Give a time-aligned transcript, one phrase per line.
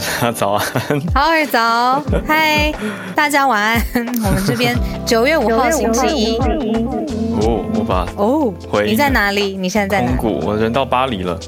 [0.00, 0.66] 家早安。
[1.14, 2.72] 好儿早，嗨，
[3.14, 3.80] 大家晚安。
[3.94, 4.74] 我们这边
[5.06, 9.56] 九月五号星期一哦，我把哦回，你在哪里？
[9.56, 10.18] 你现在在哪？
[10.22, 11.38] 我人到巴黎了，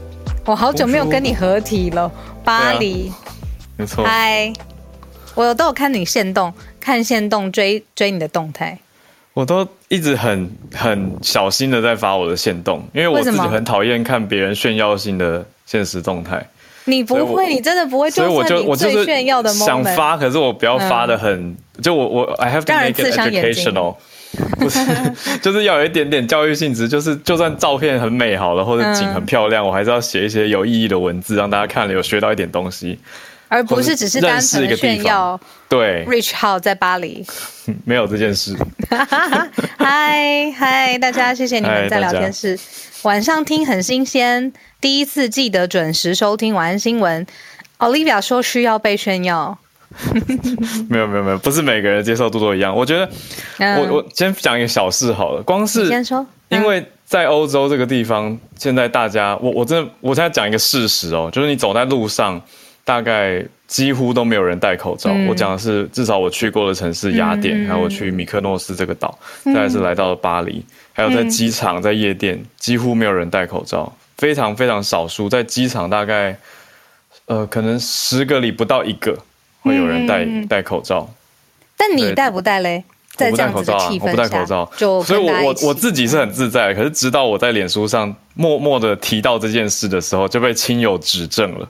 [0.44, 2.10] 我好久没有跟你合体了，
[2.44, 3.10] 巴黎。
[3.76, 4.04] 没错。
[4.04, 4.52] 嗨，
[5.34, 8.78] 我有都有看你线动，看线动追追你的动态。
[9.34, 16.46] 我都一直很很小心的在发我的线动，因为我自己很讨厌看别人炫耀性的现实动态，
[16.84, 23.96] 你不会，你真的不会，所以我就我就是炫耀的 moment，想发，可是我不要发的很，就我我 I have to make it educational。
[24.58, 24.80] 不是，
[25.42, 32.98] 就是要有一点点教育性质，就是就算照片很美好了，或者景嗯很漂亮，我还是要写一些有意义的文字，让大家看了有学到一点东西。
[33.48, 35.38] 而不是只是单纯的炫耀。
[35.68, 37.22] 对，Rich 号在巴黎，
[37.84, 38.56] 没有这件事。
[39.76, 42.58] 嗨嗨，大家谢谢你们在聊天室，
[43.02, 44.50] 晚上听很新鲜，
[44.82, 47.24] 第一次记得准时收听晚安新闻。
[47.78, 49.56] Olivia 说需要被炫耀，
[50.90, 52.74] 没有没有没有，不是每个人接受度都一样。
[52.74, 53.08] 我觉得
[53.58, 53.78] 嗯。
[53.80, 56.60] 我我先讲一个小事好了，光是先说，嗯。
[56.60, 62.42] 因为在欧洲这个地方，现在大家，我我真的，我现在讲一个事实哦，就是你走在路上，
[62.84, 65.10] 大概几乎都没有人戴口罩。
[65.12, 65.28] 嗯。
[65.28, 73.92] 我讲的是，至少我去过的城市雅典，嗯还有我去米克诺斯这个岛，再来是来到了巴黎，还有在机场、在夜店，几乎没有人戴口罩，
[74.22, 75.28] 非常非常少数。
[75.28, 76.38] 在机场大概，
[77.26, 79.18] 呃，可能十个里不到一个
[79.62, 81.12] 会有人戴、戴口罩。
[81.76, 82.84] 但你戴不戴嘞？
[83.18, 86.72] 不这样子的戴口罩啊，我不戴口罩，就所以我我自己是很自在。
[86.72, 91.68] 可是直到我在脸书上默默的提到这件事的时候，就被亲友指正了，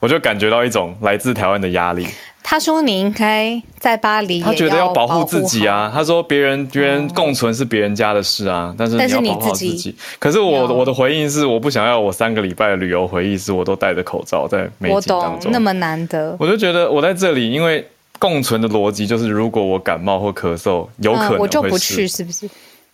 [0.00, 2.08] 我就感觉到一种来自台湾的压力。
[2.46, 5.66] 他说你应该在巴黎，他觉得要保护自己。
[5.66, 9.96] 啊，他说别人别人共存是别人家的事啊，但是你你要保护好自己。
[10.18, 15.44] 可是我我的回应是，我不想要我三个礼拜的旅游回忆是我都戴着口罩在美我景当中，。
[15.44, 17.84] 懂那么难得，我就觉得我在这里，因为
[18.18, 22.46] 共存的逻辑就是，如果我感冒或咳嗽，有可能嗯，我就不去，是不是？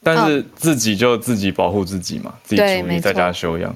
[0.03, 3.75] 但是自己就自己保护自己嘛，自己对没错注意在家休养。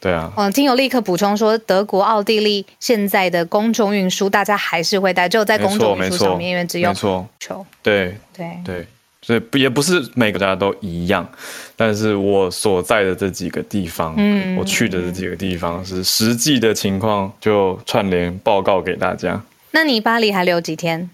[0.00, 7.66] 对啊，嗯，听友立刻补充说，德国、奥地利现在的公众运输，大家还是会带，只有在公众运输上面，因为只有没错，球。
[7.82, 8.86] 对对，对，
[9.20, 11.28] 所以也不是每个家都一样，
[11.76, 19.38] 但是我所在的这几个地方，嗯我去的这几个地方是实际的情况，就串联报告给大家。
[19.72, 21.10] 那你巴黎还留几天？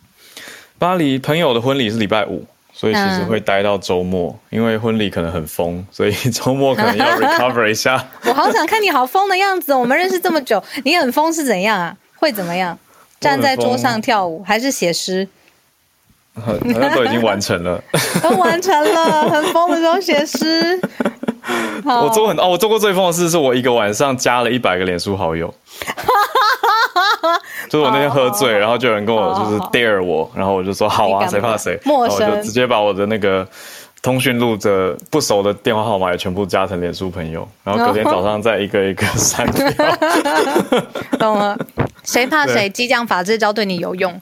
[0.78, 2.47] 巴黎朋友的婚礼是礼拜五。
[2.78, 8.06] 所以其实嗯会待到周末，因为婚礼可能很疯，所以 周末可能要 recover 一下。
[8.28, 9.78] 我好想看你好疯的样子哦。
[9.78, 11.97] 我们认识这么久， 你很疯是怎样啊？
[12.16, 12.78] 会怎么样？
[13.19, 15.26] 站在桌上跳舞，还是写诗？
[16.34, 17.82] 好好像都已经完成了。
[18.22, 20.78] 都完成了，很疯的时候写诗。
[21.84, 25.52] 好 我做过很哦，我做过最疯的事是我一个晚上加了一百个脸书好友，
[27.70, 33.46] 就是我那天喝醉，然后就有人跟我就是 dare 我，然后我就说好啊，谁怕谁，陌生然后我就直接把我的那个
[34.02, 39.66] 通讯录的不熟的电话号码也全部加成脸书朋友，然后隔天早上再一个一个 删掉。
[41.18, 41.56] 懂了。
[42.04, 42.68] 谁怕谁？
[42.70, 44.20] 激将法这招对你有用，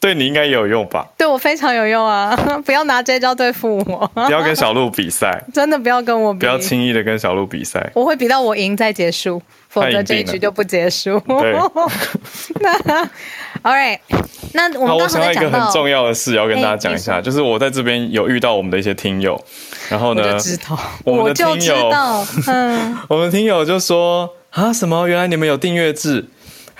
[0.00, 1.06] 对你应该也有用吧？
[1.18, 2.34] 对我非常有用啊！
[2.64, 7.90] 不要拿这招对付我， 不要跟小鹿比赛， 真的不要跟我比，不要轻易的跟小鹿比赛。
[7.94, 11.20] 我会比到我赢再结束，否则这一局就不结束。
[11.20, 11.54] 对
[13.62, 13.98] ，All right，
[14.54, 19.38] 那我好，们刚我想到一个很重要的事要跟大家讲一哎下，你就是我在这边有遇到我们的一些听友，
[19.90, 25.06] 然后我呢就，知道，我们的就知听友道，嗯，我们听友就说啊，什么？
[25.06, 26.26] 原来你们有订阅制？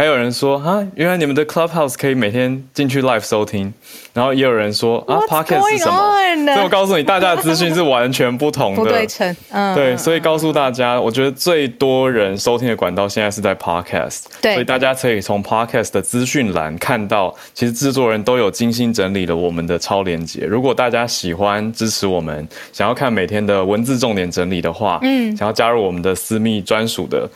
[0.00, 3.70] 还有人说啊，原来你们的 Clubhouse 可以每天进去 live 收听，
[4.14, 6.54] 然后也有人说啊，Podcast 是什么？
[6.54, 14.54] 所以我告诉你，大家的资讯是完全不同的，不对称，嗯，对，嗯所以告诉大家，我觉得最多人收听的管道现在是在 Podcast，对。
[14.54, 20.46] 所以大家可以从 Podcast 的资讯栏看到，其实制作人都有精心整理了我们的超连接。
[20.46, 25.36] 如果大家喜欢支持我们，想要看每天的文字重点整理的话，嗯。
[25.36, 27.28] 想要加入我们的私密专属的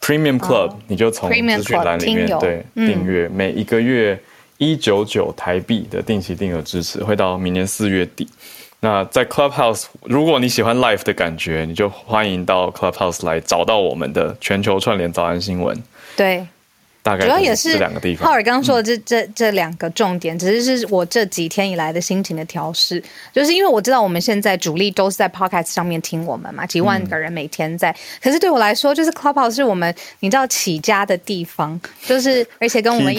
[0.00, 4.18] Premium Club，、你就从资讯栏里面对嗯订阅，每一个月
[4.58, 8.28] 一九九台币的定期定额支持，会到明年四月底。
[8.80, 15.76] 那在 Clubhouse，如果你喜欢 Life 的感觉，你就欢迎到 Clubhouse 来找到我们的全球串联早安新闻。
[16.16, 16.46] 对。
[17.02, 18.28] 大概主要也是这两个地方。
[18.28, 23.02] 浩尔刚刚说的这这这两个重点，只是是我这几天以来的心情的调试，
[23.32, 33.18] 就是因为我知道我们现在主力都是在 Podcast 上面听我们嘛，几万个人每天在，可是对我来说，就是 Clubhouse 是我们你知道起家的地方，就是而且跟我们一。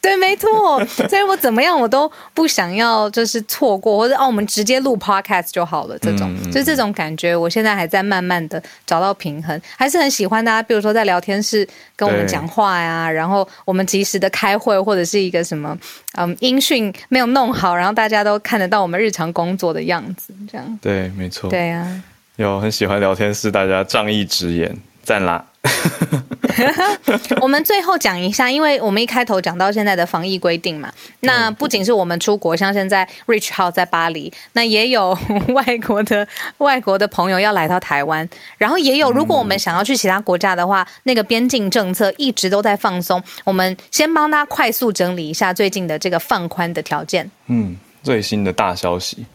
[0.02, 5.98] 对，没错，所以我怎么样我都不想要，就是错过，或者哦，我们直接录 podcast 就好了。
[5.98, 15.76] 这种，就这种感觉，我现在还在慢慢的找到平衡，还是很喜欢大家，比如说在聊天室跟我们讲话呀，然后我们及时的开会，或者是一个什么，
[16.16, 20.78] 嗯，音讯没有弄好，然后大家都看得到我们日常工作的样子，这样。
[20.80, 21.50] 对，没错。
[21.50, 22.02] 对呀，
[22.36, 25.44] 有很喜欢聊天室，大家仗义直言，赞啦。
[27.40, 30.90] 我们最后讲一下，因为我们一开头讲到现在的防疫规定嘛，
[31.20, 35.16] 那不仅是我们出国，像现在 Rich 号在巴黎，那也有
[35.48, 36.26] 外国的
[36.58, 43.22] 外国的朋友要来到台湾，然后也有如果我们想要去其他国家的话，那个边境政策一直都在放松。
[43.44, 47.30] 我们先帮大家快速整理一下最近的这个放宽的条件。
[47.46, 49.26] 嗯，最新的大消息，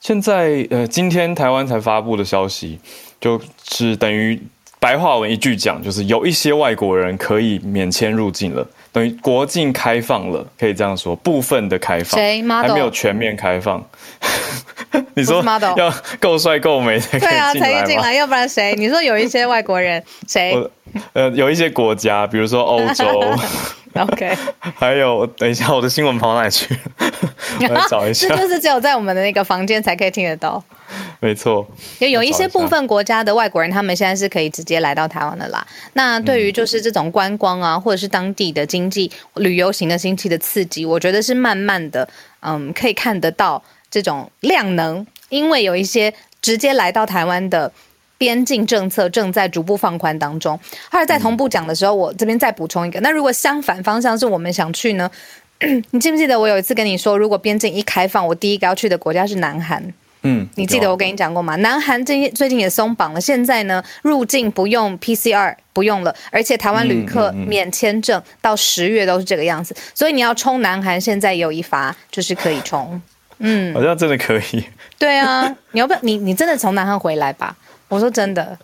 [0.00, 2.78] 现在呃，今天台湾才发布的消息，
[3.20, 4.40] 就是等于。
[4.84, 13.82] 白话文一句讲，就是有一些外国人可以免签入境了，等于国境开放了，可以这样说，部分的开放，还没有全面开放。
[15.16, 15.42] 你说
[15.76, 15.90] 要
[16.20, 18.74] 够帅够美才可以进来才进来，要不然谁？
[18.76, 20.54] 你说有一些外国人，谁？
[21.14, 23.06] 呃，有一些国家，比如说欧洲。
[23.94, 24.36] OK，
[24.76, 26.76] 还有，等一下，我的新闻跑哪去？
[27.60, 28.28] 我来找一下。
[28.28, 30.62] 这就是只有在我们的那个房间才可以听得到。
[31.20, 31.66] 没错，
[32.00, 35.64] 有有一些部分国家的外国人，他们现在是可以直接来到台湾的啦。
[35.92, 42.08] 那对于就是这种观光啊，或者是当地的经济旅游型的经济的刺激，我觉得是慢慢的，
[42.40, 46.12] 嗯，可以看得到这种量能，因为有一些
[46.42, 47.70] 直接来到台湾的。
[48.16, 50.58] 边境政策正在逐步放宽当中。
[50.90, 53.00] 后来在同步讲的时候，我这边再补充一个。
[53.00, 55.10] 那如果相反方向是我们想去呢？
[55.92, 59.82] 你记不记得我有一次跟你说，如果边境一开放，我第一个要去的国家是南韩。
[60.26, 61.54] 嗯，你记得我跟你讲过吗？
[61.56, 69.74] 南韩最最近也松绑了，现在呢入境不用 PCR 不用了，而且台湾旅客免签证到十月都是这个样子。
[69.94, 73.00] 所以你要冲南韩，现在有一发就是可以冲。
[73.38, 74.64] 嗯，好像真的可以。
[74.98, 77.54] 对啊，你要不要你你真的从南韩回来吧？
[77.88, 78.58] 我说真的，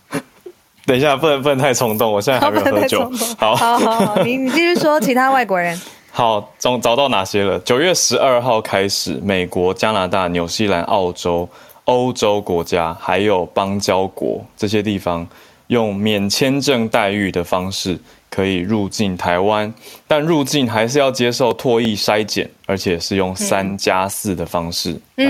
[0.87, 3.11] 等一下，不能不能太冲动，我现在 还没有喝酒。
[3.39, 5.81] 好，好，好，你你继续说其他外国人。
[6.11, 7.59] 好，找找到哪些了？
[7.61, 11.49] 九月十二号开始，美国、加拿大、纽西兰、澳洲、
[11.85, 15.25] 欧洲国家还有邦交国这些地方，
[15.69, 17.97] 用免签证待遇的方式
[18.29, 19.73] 可以入境台湾，
[20.09, 25.25] 但入境还是要接受唾液筛检，而且是用三加四的方式来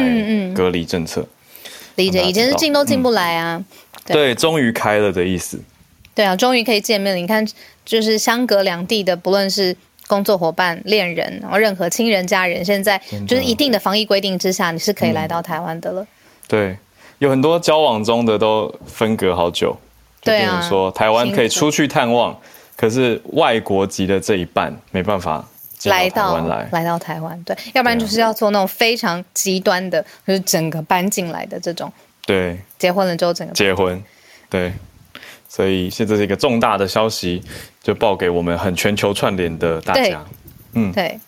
[0.55, 1.23] 隔离政策。
[2.01, 3.63] 理解，以前是进都进不来啊。
[4.07, 5.61] 对，终于开了的意思。
[6.15, 7.21] 对啊，终于可以见面了。
[7.21, 7.47] 你看，
[7.85, 9.77] 就是相隔两地的，不论是
[10.09, 16.07] 工作伙伴、恋人，然后任何亲人、家人，现在就是一定的防疫规定之下，你是可以来到台湾的了。
[16.49, 16.77] 对，
[17.19, 19.77] 有很多交往中的都分隔好久。
[20.23, 22.37] 对啊，说台湾可以出去探望，
[22.77, 25.47] 可是外国籍的这一半没办法。
[25.85, 31.93] 来到来到台湾，对，要不然就是要做那种非常极端的，就是整个搬进来的这种。
[32.27, 34.03] 对，结婚了之后整个结婚，
[34.49, 34.73] 对，
[35.49, 37.43] 所以现在是一个重大的消息，
[37.83, 40.25] 就报给我们很全球串联的大家。
[40.75, 41.19] 嗯，对。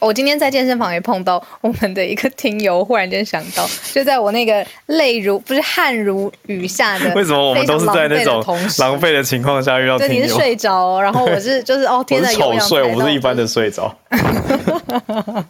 [0.00, 8.42] 我今天在健身房也碰到我们的一个听友，忽然间想到，就在我那个泪如不是汗如雨下的，为什么我们都是在那种
[8.78, 10.14] 狼狈的情况下遇到听友？
[10.14, 13.94] 你是睡着，然后我是就是哦，天呐，丑睡，我不是一般的睡着。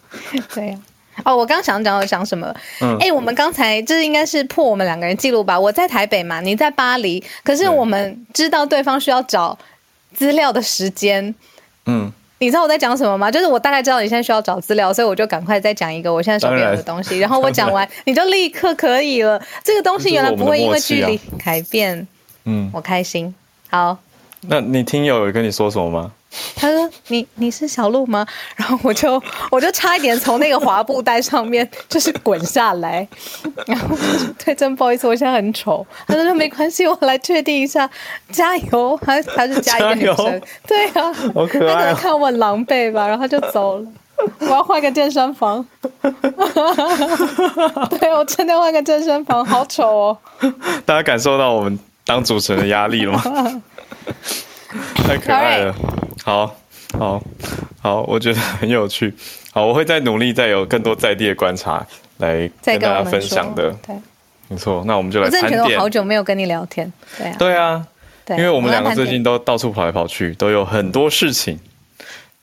[0.55, 0.79] 对呀，
[1.25, 2.53] 哦，我刚想讲我想什么？
[2.99, 5.59] 哎，我们刚才这应该是破我们两个人记录吧？
[5.59, 9.57] 我在台北嘛，你在巴黎，可是我们知道对方需要找
[10.13, 11.33] 资料的时间，
[11.87, 12.13] 嗯。
[12.43, 13.31] 你知道我在讲什么吗？
[13.31, 19.41] 就是我大概知道你现在需要找资料，所以我就赶快再讲一个我现在手边有的东西，然后我讲完你就立刻可以了。
[19.63, 22.09] 这个东西原来不会因为距离改变，
[22.45, 23.35] 嗯，我开心。
[23.69, 23.99] 好，
[24.41, 26.13] 那你听友有跟你说什么吗？
[26.55, 29.21] 他说：“你你是小鹿吗？”然后我就
[29.51, 33.07] 我就差一点从那个滑布袋上面就是滚下来，
[33.67, 33.97] 然后
[34.45, 35.87] 对，真不好意思，我现在很丑。
[36.07, 37.89] 他说：“没关系，我来确定一下，
[38.31, 41.75] 加油。”他他是加一个女生，对啊，好可爱。
[41.75, 43.87] 他可能看我很狼狈吧，然后他就走了。
[44.41, 45.67] 我要换个健身房。
[47.99, 50.19] 对，我真的换个健身房，好丑哦。
[50.85, 53.23] 大家感受到我们当主持人的压力了吗？
[55.07, 55.75] 太可爱了。
[56.25, 56.55] 好
[56.99, 57.23] 好，
[57.81, 59.15] 好，我觉得很有趣。
[59.53, 61.87] 好，我会再努力，再有更多在地的观察
[62.19, 63.71] 来跟大家分享的。
[63.87, 63.97] 对，
[64.49, 64.83] 没错。
[64.87, 66.93] 那我们就来我真的觉得我好久没有跟你聊天。
[67.17, 67.37] 对啊。
[67.39, 67.87] 对啊。
[68.25, 68.37] 对。
[68.37, 71.59] 因为我们两个最近都到处跑来跑去，都有很多事情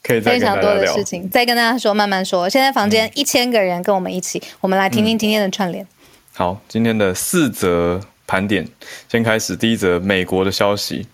[0.01, 1.29] 可以非常多的事情。
[1.29, 2.49] 再跟大家说，慢慢说。
[2.49, 5.85] 现在房间一千个人跟我们一起，我们来听听今天的串联。
[6.33, 8.67] 好，今天的四则盘点，
[9.09, 11.05] 先开始第一则美国的消息。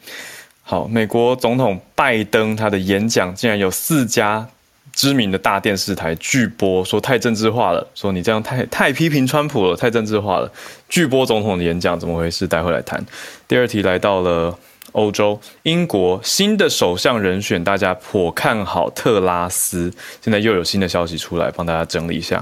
[0.65, 4.47] 好，美国总统拜登他的演讲竟然有四家
[4.93, 10.49] 知名的大电视台拒播，说太政治化了，说你这样太太批评川普了，太政治化了，
[10.87, 12.47] 拒播总统的演讲，怎么回事？
[12.47, 13.05] 待会来谈。
[13.45, 14.57] 第二题来到了
[14.93, 22.41] 欧洲，英国新的首相人选，大家颇看好特拉斯，现在又有新的消息出来，帮大家整理一下。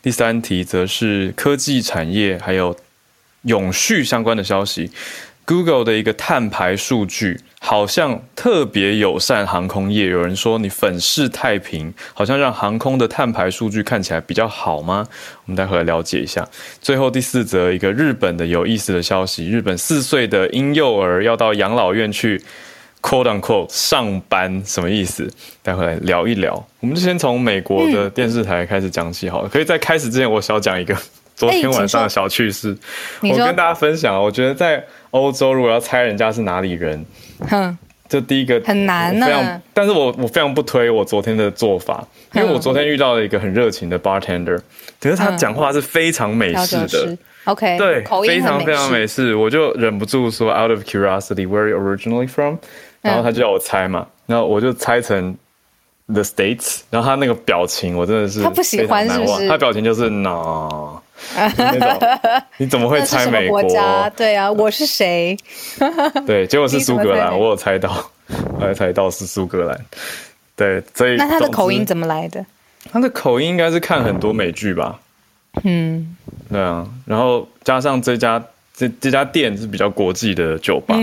[0.00, 2.74] 第三题则是科技产业还有
[3.42, 4.90] 永续相关的消息。
[5.44, 15.06] Google 的一个碳排数据好像特别友善航空业，有人说你粉饰太平，好像让航空的碳排数据看起来比较好吗？
[15.44, 16.48] 我们待会来了解一下。
[16.80, 22.40] 最后第四则一个日本的有意思的消息：日本四岁的婴幼儿要到养老院去
[23.02, 25.28] “quote unquote” 上班，什么意思？
[25.62, 26.66] 待会来聊一聊。
[26.80, 29.48] 我们就先从美国的电视台开始讲起好了。
[29.48, 30.96] 可以在开始之前，我少讲一个
[31.34, 32.76] 昨天晚上的小趣事，
[33.20, 34.20] 我跟大家分享。
[34.20, 37.04] 我觉得在欧洲如果要猜人家是哪里人，
[37.48, 37.78] 哼，
[38.08, 39.60] 就第一个很难呢。
[39.72, 44.58] 但是我我非常不推我昨天的做法，因为我昨天遇到了一个很热情的 bartender，
[45.00, 52.56] 可是他讲话是非常美式的，OK，对，非常非常美式，我就忍不住说 out of curiosity where you originally from，
[53.02, 55.36] 然后他就要我猜嘛，然后我就猜成
[56.06, 59.48] the states，然后他那个表情我真的是他不喜欢是不是？
[59.48, 61.00] 他表情就是 no。
[61.56, 61.98] 那种
[62.56, 63.62] 你怎么会猜美国？
[64.16, 65.36] 对啊，我是谁？
[66.26, 68.10] 对，结果是苏格兰，我有猜到，
[68.60, 69.78] 我有猜到是苏格兰。
[70.56, 72.44] 对，所以那他的口音怎么来的？
[72.90, 74.98] 他的口音应该是看很多美剧吧。
[75.64, 76.16] 嗯，
[76.50, 78.42] 对啊，然后加上这家
[78.74, 80.94] 这这家店是比较国际的酒吧，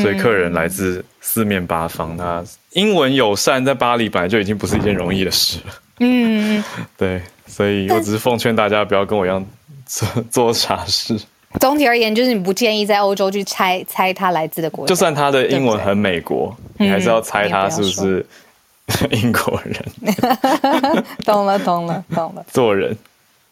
[0.00, 2.16] 所以客人来自四面八方。
[2.16, 2.42] 他
[2.72, 5.74] 英文友善，在巴黎本来就已经不是一件容易的事了。
[6.00, 6.62] 嗯，
[6.96, 9.44] 对，所以我只是奉劝大家不要跟我一样。
[9.86, 11.18] 做 做傻事。
[11.58, 14.88] 总体而言，就是你不建议在欧洲去猜猜他来自的国家。
[14.88, 18.26] 就算他的英文很美国，你还是要猜他是不是
[19.10, 19.74] 英国人。
[21.24, 22.44] 懂了，懂了，懂了。
[22.52, 22.94] 做人，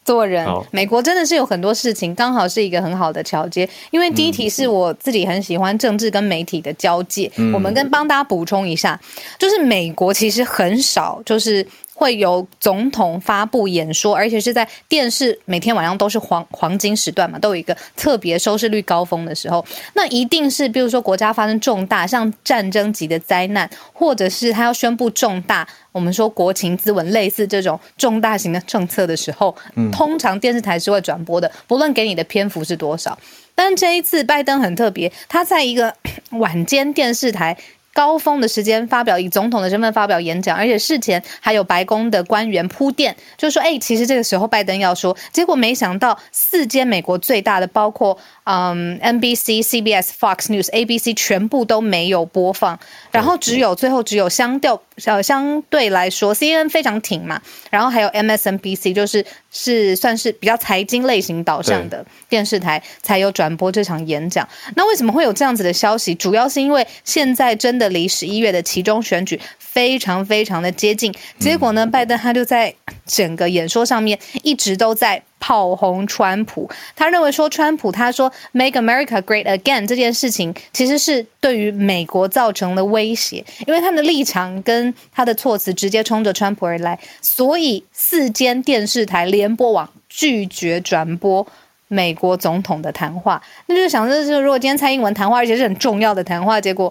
[0.04, 0.46] 做人。
[0.70, 3.66] 美国真的是有很多事情，刚好是一个很好的桥接。
[3.90, 7.30] 因为第一题是我自己很喜欢政治跟媒体的交界。
[7.54, 9.00] 我们跟帮大家补充一下，
[9.38, 11.66] 就是美国其实很少就是。
[11.94, 19.64] 会有总统发布演说，而且是在电视每天晚上都是黄黄金时段嘛，都有一个特别收视率高峰的时候。
[19.94, 29.54] 那一定是，比如说国家发生重大像战争级的灾难，或者是他要宣布重大，我们说国情咨文类似这种重大型的政策的时候，
[29.92, 33.16] 通常电视台是会转播的，不论给你的篇幅是多少。
[33.54, 35.94] 但这一次拜登很特别，他在一个
[36.32, 37.56] 晚间电视台。
[37.94, 52.78] 高峰的时间发表以总统的身份发表演讲，而且事前还有白宫的官员铺垫，就说，哎，其实这个时候拜登要说，结果没想到四间美国最大的，包括嗯 NBC、CBS、Fox News、ABC 全部都没有播放，
[53.10, 64.46] 然后只有最后只有相调呃相对来说，CNN 非常挺嘛，然后还有 MSNBC 就是是算是比较财经类型导向的电视台才有转播这场演讲。
[64.76, 66.14] 那为什么会有这样子的消息？
[66.14, 67.84] 主要是因为现在真的。
[67.94, 72.74] 离十一月的其中选举非常非常的接近，结果呢，拜登他就在
[73.06, 76.66] 整个演说上面一直都在炮轰川普。
[76.96, 91.46] 他认为说，川普他说 “Make America Great Again” 这件事情其实是对于美国造成了威胁，因为他的立场跟他的措辞直接冲着川普而来，所以四间电视台联播网拒绝转播
[91.88, 93.42] 美国总统的谈话。
[93.66, 96.90] 那就想着，是如果今天蔡英文谈话，而且是很重要的谈话，结果。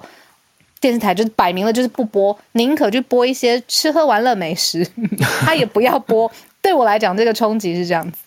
[0.80, 4.86] 电视台就摆明了就是不播，宁可去播一些吃喝玩乐美食，
[5.40, 6.30] 他也不要播。
[6.62, 8.18] 对我来讲，这个冲击是这样子。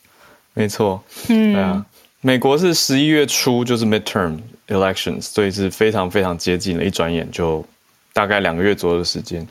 [0.56, 1.86] 没错，嗯，对啊，
[2.22, 7.64] 美国是十一月初就是 midterm elections，所以是非常非常接近了，一转眼就
[8.12, 9.46] 大概两个月左右的时间。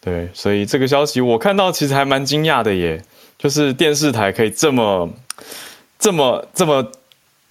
[0.00, 3.00] 对，所以这个消息我看到其实还蛮惊讶的耶，
[3.38, 5.08] 就是电视台可以这么
[5.98, 6.90] 这么这么。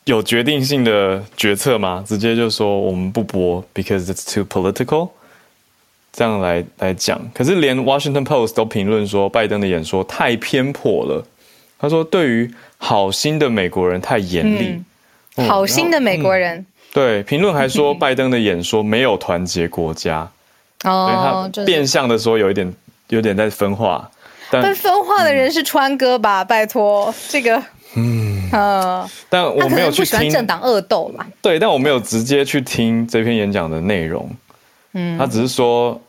[0.05, 2.05] 有决定性的决策吗？
[2.07, 5.09] 直接就说我们不播，because it's too political。
[6.13, 11.25] 这样来来讲，可是连 Washington Post 都评论说拜登的演说太偏颇了。
[11.79, 12.53] 他说，对于
[12.85, 14.79] 好心的美国人太严厉。
[15.47, 16.63] 好心的美国人。
[16.93, 20.29] 对，评论还说拜登的演说没有团结国家。
[20.85, 22.71] 哦，他变相的说有一点
[23.07, 24.09] 有点在分化。
[24.51, 26.43] 被但分化的人是川哥吧？
[26.43, 27.61] 拜托，这个，
[27.95, 31.25] 嗯呃，但我没有去听，政党恶斗吧？
[31.41, 34.29] 对，但我没有直接去听这篇演讲的内容。
[34.93, 35.99] 嗯，他只是说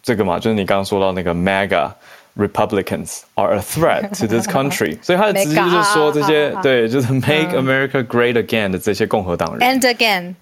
[0.00, 1.90] 这个嘛，就是你刚刚说到那个 MAGA
[2.36, 9.60] Republicans are a threat to this country，所以他的直接就是说这些对，就是 Make America Great Again 的这些共和党人。
[9.60, 10.34] And again，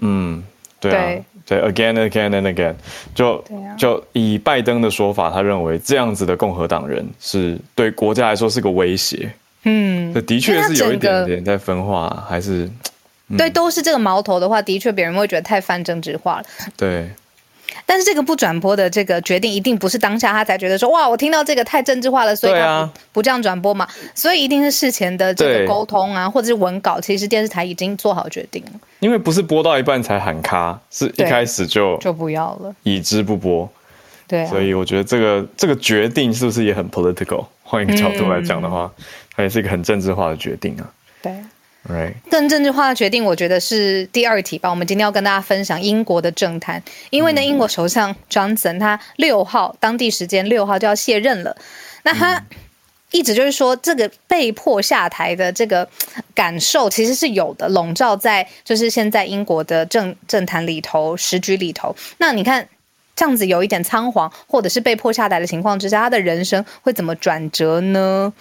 [0.00, 0.42] 嗯，
[0.80, 2.74] 对啊，对，again and again and again，
[3.14, 3.76] 就、啊。
[3.76, 9.30] 就以拜登的说法，他认为这样子的共和党人是对国家来说是个威胁。
[9.64, 12.70] 嗯，这的确是有一点点在分化，还是
[13.36, 16.44] 对，都是这个矛头的话，的确别人会觉得太泛政治化了。
[16.76, 17.10] 对
[17.88, 23.86] 但是这个不转播的这个决定，一定不是当下他才觉得说哇，我听到这个太政治化了，所以他不,、不这样转播嘛。
[24.12, 32.74] 所以一定是事前的这对个沟通啊，或者是文稿，其实电视台已经做好决定了，因为不是播到一半才喊卡，是一对开始就就不要了。
[32.82, 33.70] 已知不播，
[34.26, 37.46] 对、啊，所以我觉得这个这个决定是不是也很 political？
[37.62, 38.90] 换一个角度来讲的话，
[39.36, 40.90] 它也是一个很政治化的决定啊。
[41.22, 41.32] 对。
[42.30, 44.68] 更政治化的决定，我觉得是第二题吧。
[44.68, 51.56] 我们今天要跟大家分享英国的政坛，因为呢，英国首相 Johnson 他六号当地时间六号就要卸任了，
[52.02, 52.42] 那他。
[53.12, 55.88] 一直就是说，这个被迫下台的这个
[56.34, 61.94] 感受其实是有的，笼罩在就是现在英国的政政坛里头、时局里头。
[62.18, 62.68] 那你看，
[63.14, 68.32] 这样子有一点仓皇，或者是被迫下台的情况之下，他的人生会怎么转折呢？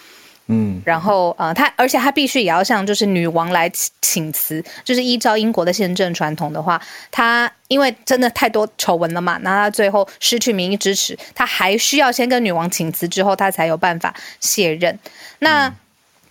[0.48, 14.98] 嗯，然后呃，他而且他必须也要向就是女王来请请辞，就是依照英国的宪政传统的话，他因为真的太多丑闻了嘛，那他最后失去民意支持，他还需要先跟女王请辞之后，他才有办法卸任。
[15.40, 15.74] 那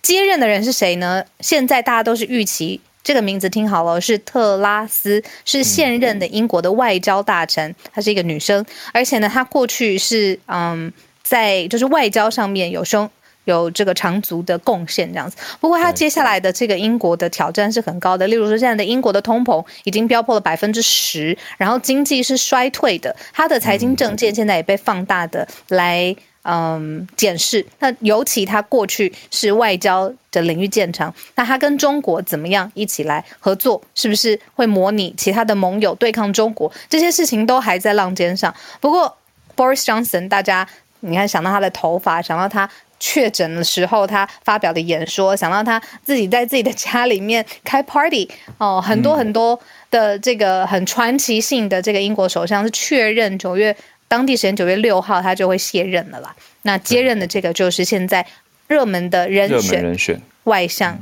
[0.01, 1.23] 接任的人是谁呢？
[1.39, 2.79] 现在大家都是预期。
[3.03, 10.91] 这个名字听好了，是特拉斯，是现任的英国的外交大臣，她是一个女生，而且呢，她过去是嗯，
[11.21, 13.07] 在就是外交上面有胸
[13.45, 15.37] 有这个长足的贡献，这样子。
[15.59, 26.15] 不过，他接下来的这个英国的挑战是很高的，例如说，现在的英国的通膨已经飙破了百分之十，然后经济是衰退的，他的财经政见现在也被放大的来。
[26.47, 33.81] 嗯，检视那尤其他过去是外交的领域建长，那他跟中国怎么样一起来合作？
[33.95, 36.71] 是不是会模拟其他的盟友对抗中国？
[36.87, 38.53] 这些事情都还在浪尖上。
[38.79, 39.17] 不过
[39.55, 40.67] Boris Johnson，大家
[40.99, 42.69] 你看想到他的头发，想到他
[43.07, 49.59] 确诊的时候他发表的演说，想到他自己在自己的家里面开 party 哦，很多很多
[49.91, 53.75] 的这个很传奇性的这个英国首相是确认九月。
[54.07, 56.35] 当地时间九月六号，他就会卸任了啦。
[56.63, 58.25] 那接任的这个就是现在
[58.67, 60.19] 热门的人选人选。
[60.45, 60.97] 外相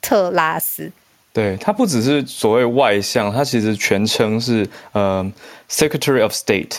[0.00, 0.90] 特拉斯。
[1.32, 5.24] 对他不只是所谓外相，他其实全称是呃
[5.68, 6.78] Secretary of State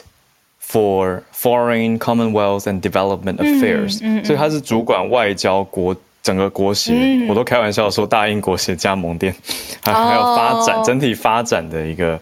[0.71, 6.93] for Foreign Commonwealth and Development Affairs，、所以他是主管外交国整个国协。
[7.27, 9.36] 我都开玩笑说大英国协加盟店，
[9.82, 12.19] 还还有发展、哦整体发展的一个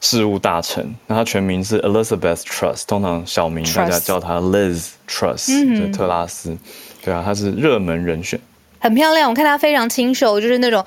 [0.00, 0.94] 事务大臣。
[1.06, 6.56] 那他全名是 Elizabeth Truss，通常小名大家叫他 Liz Truss，、就特拉斯。
[7.04, 8.40] 对啊，他是热门人选。
[8.78, 10.82] 很漂亮，我看他非常清秀，就是那种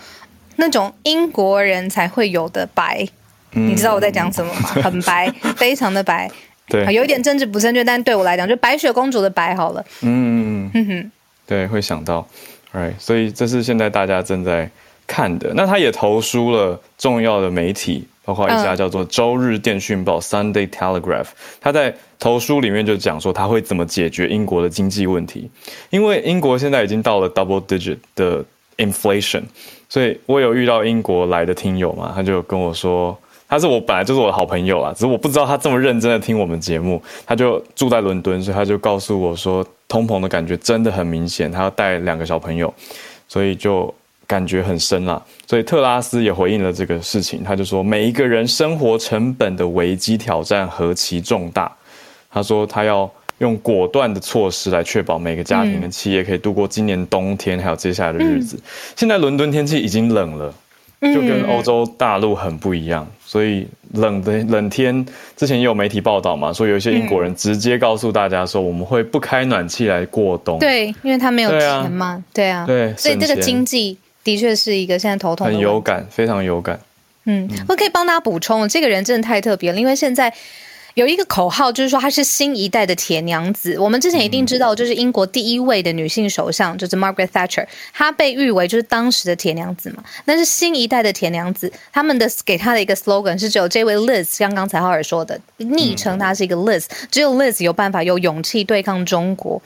[0.55, 3.07] 那种英国人才会有的白。
[3.51, 4.61] 你知道我在讲什么吗？
[4.81, 6.29] 很白， 非常的白，
[6.67, 9.85] 对啊，有一点政治不正确，但对我来讲，就白雪公主的白好了。
[10.01, 11.11] 嗯，嗯哼，
[11.45, 12.25] 对，会想到
[12.73, 14.69] ，right，所以这是现在大家正在
[15.05, 15.51] 看的。
[15.55, 21.27] 那他也投书了重要的媒体，包括一家嗯叫做《周日电讯报》（Sunday Telegraph）。
[21.59, 25.49] 他在投书里面就讲说，他会怎么解决英国的经济问题，
[25.89, 28.43] 因为英国现在已经到了 double digit 的
[28.77, 29.43] inflation，
[29.89, 33.19] 所以我有遇到英国来的听友嘛，他就跟我说。
[33.53, 36.99] 他是我本来就是我的好朋友啊，只是我不知道他这么认真的听我们节目。
[37.23, 42.73] 他就住在伦敦，所以他就告诉我说，通膨的感觉真的很明显，他要带两个小朋友，
[43.27, 43.93] 所以就
[44.25, 45.21] 感觉很深啦。
[45.45, 51.71] 所以特拉斯也回应了这个事情，他就说，每一个人生活成本的危机挑战何其重大。
[52.31, 58.59] 他说他要用果断的措施来确保每个家庭跟企业可以度过今年冬天还有接下来的日子。
[58.95, 60.51] 现在伦敦天气已经冷了。
[61.11, 70.59] 就跟欧洲大陆很不一样，所以冷的冷天之前也有媒体报道嘛，说有一些英国人直接告诉大家说，我们会不开暖气来过冬。
[70.59, 75.57] 对，因为他没有钱嘛，对啊，对所以这个经济的确是一个现在头痛很。
[75.57, 76.79] 有感，非常有感。
[77.25, 80.33] 嗯，我可以帮大家补充，这个人真的太特别了，因为现在
[80.95, 83.77] 有一个口号，就是说她是新一代的铁娘子。
[83.79, 90.03] 我们之前一定知道，就是英国第一位的女性首相，就是 Margaret Thatcher，她被誉为就是当时的铁娘子嘛。
[90.23, 99.61] 但是新一代的铁娘子，他们的给她的一个 slogan 是只有这位 Liz，像刚才浩尔说的，昵称她是一个 Liz，只有 Liz 有办法有勇气对抗中国。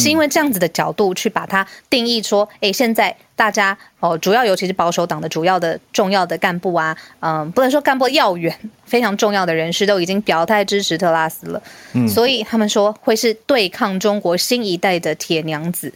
[0.00, 15.92] 是因为这样子的角度去把它定义说，哎，现在大家哦，主要尤其是保守党的主要的重要的干部啊，嗯，不能说干部要员，非常重要的人士都已经表态支持特拉斯了，嗯，所以他们说会是对抗中国新一代的铁娘子。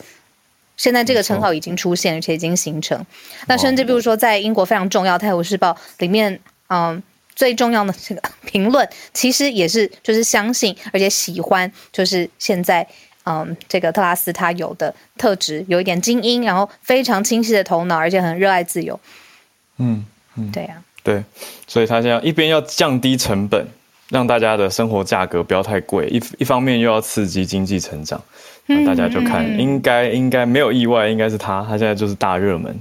[0.77, 3.05] 现在这个称号已经出现，而且已经形成。
[3.47, 7.01] 那甚至比如说，在英国非常重要《泰晤士报》里面，嗯，
[7.37, 12.87] 最重要的这个评论，其实也是就是相信而且喜欢，就是现在。
[13.27, 18.99] 嗯，这个特拉斯他有的特质有一点精英，然后非常清晰的头脑，而且很热爱自由。
[19.79, 20.05] 嗯
[20.37, 21.23] 嗯，对呀，对，
[21.67, 23.67] 所以他现在一边要降低成本，
[24.11, 28.23] 让大家的生活价格不要太贵，一一方面又要刺激经济成长，
[28.67, 32.75] 那大家就看应该应该没有意外，应该是他，他现在就是大热门。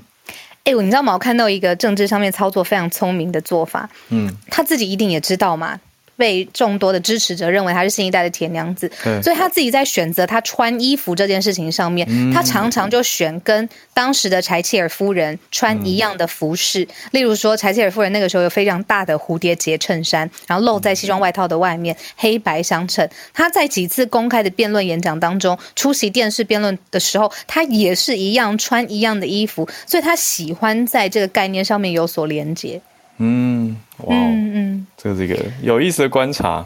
[0.66, 1.14] 哎，你知道吗？
[1.14, 5.80] 我看到一个政治上面操作非常聪明的做法，嗯，他自己一定也知道嘛。
[6.16, 16.88] 被众多的支持者认为她是新一代的铁娘子，所以她自己在选择她穿衣服这件事情上面，她常常就选跟当时的柴契尔夫人穿一样的服饰。
[17.12, 23.10] 例如说，柴契尔夫人那个时候有非常大的蝴蝶结衬衫，然后露在西装外套的外面，黑白相衬。
[23.34, 32.82] 她在几次公开的辩论演讲当中，出席电视辩论的时候，她也是一样穿一样的衣服，所以她喜欢在这个概念上面有所连接。
[33.18, 36.66] 嗯，哇，嗯嗯，这是一个有意思的观察。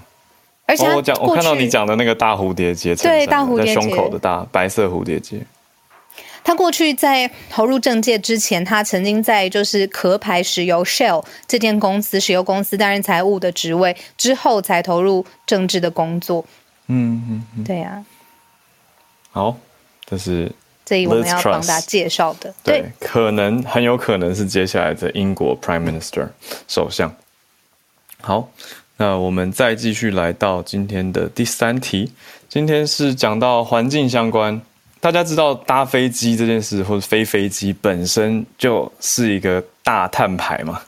[0.66, 5.40] 而且我讲，我看到你讲的那个大蝴蝶结，对，大蝴蝶结，胸口的大白色蝴蝶结。
[6.44, 16.46] 他过去在投入政界之前，他曾经在就是壳牌石油 Shell 这间公司石油公司担任财务的职位，之后才投入政治的工作。
[16.88, 18.04] 嗯嗯，对呀。
[19.32, 19.58] 好，
[20.06, 20.52] 这是。
[20.88, 26.30] 这一我们要帮大家介绍的，对，可能很有可能是接下来的英国 Prime Minister
[26.66, 27.14] 首相。
[28.22, 28.50] 好，
[28.96, 32.14] 那我们再继续来到今天的第三题。
[32.48, 34.62] 今天是讲到环境相关，
[35.02, 40.82] 大家知道搭飞机这件事，或者飞飞机本身就是一个大碳排嘛？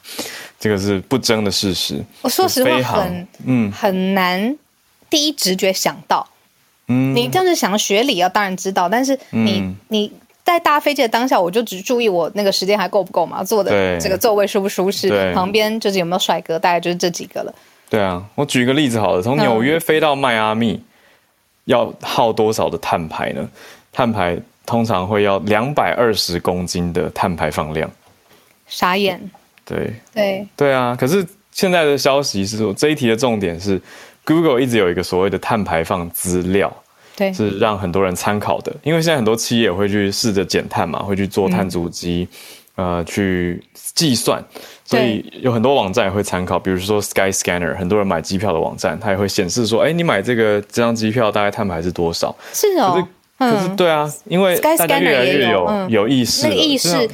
[0.58, 2.02] 这个是不争的事实。
[2.22, 4.58] 我说实话，很嗯很难
[5.10, 6.26] 第一直觉想到。
[6.90, 10.12] 嗯，你这样子想学理啊，当然知道，但是你你
[10.44, 17.54] 在搭飞机的当下，我就只注意我那个时间还够不够嘛，坐的这个座位舒不舒适，旁边就是有没有帅哥，大概就是这几个了。
[17.90, 20.84] 对啊，我举一个例子好了，从纽约飞到迈阿密
[21.66, 23.48] 要耗多少的碳排呢？
[23.92, 27.90] 碳排通常会要两百二十公斤的碳排放量。
[28.68, 29.22] 傻眼。
[29.64, 30.98] 对对对啊！
[31.00, 33.80] 可是现在的消息是说，这一题的重点是。
[34.30, 36.72] Google 一直有一个所谓的碳排放资料，
[37.16, 38.72] 对，是让很多人参考的。
[38.84, 42.28] 因为现在很多企业会去试着减碳嘛，会去做碳足迹，
[42.76, 43.60] 呃，去
[43.96, 44.40] 计算，
[44.86, 46.60] 所以有很多网站也会参考。
[46.60, 52.36] 比如说 Sky Scanner，很多人买机票的网站，它也会显示说，哎，你买这个这张机票大概碳排是多少？
[52.54, 53.04] 是哦，
[53.40, 57.10] 可是对啊，因为大家越来越有有意识，那个意识。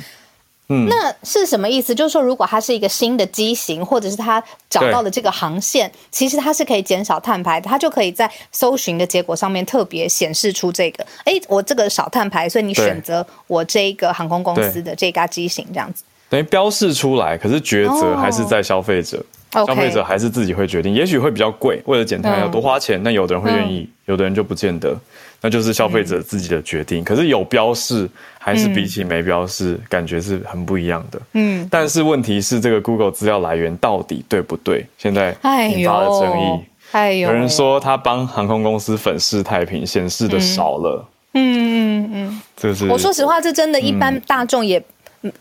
[0.67, 1.93] 嗯，那是什么意思？
[1.93, 11.05] 就是说，如果它是一个新的机型，或者是它找到了这个航线，其实它是可以减少碳排的，它就可以在搜寻的结果上面特别显示出这个。
[11.23, 17.37] 哎，我这个少碳排，所以你选择我这一个航空公司的这架机型，这样子等于标示出来。
[17.37, 20.91] 可是抉择还是在消费者，消费者还是自己会决定。
[20.91, 24.97] 也许会比较贵，为了减碳要多花钱，那有的人会愿意，有的人就不见得。
[25.45, 31.21] 那就是消费者自己的决定，可是有标示还是比起没标示，感觉是很不一样的。
[31.33, 34.83] 嗯，但是问题是这个 Google 资料来源到底对不对？
[34.97, 35.37] 现在
[35.69, 36.59] 引发了争议。
[36.93, 41.07] 哎呦，有人说他帮航空公司粉饰太平，显示的少了。
[41.35, 44.83] 嗯嗯嗯，这是我说实话，这真的，一般大众也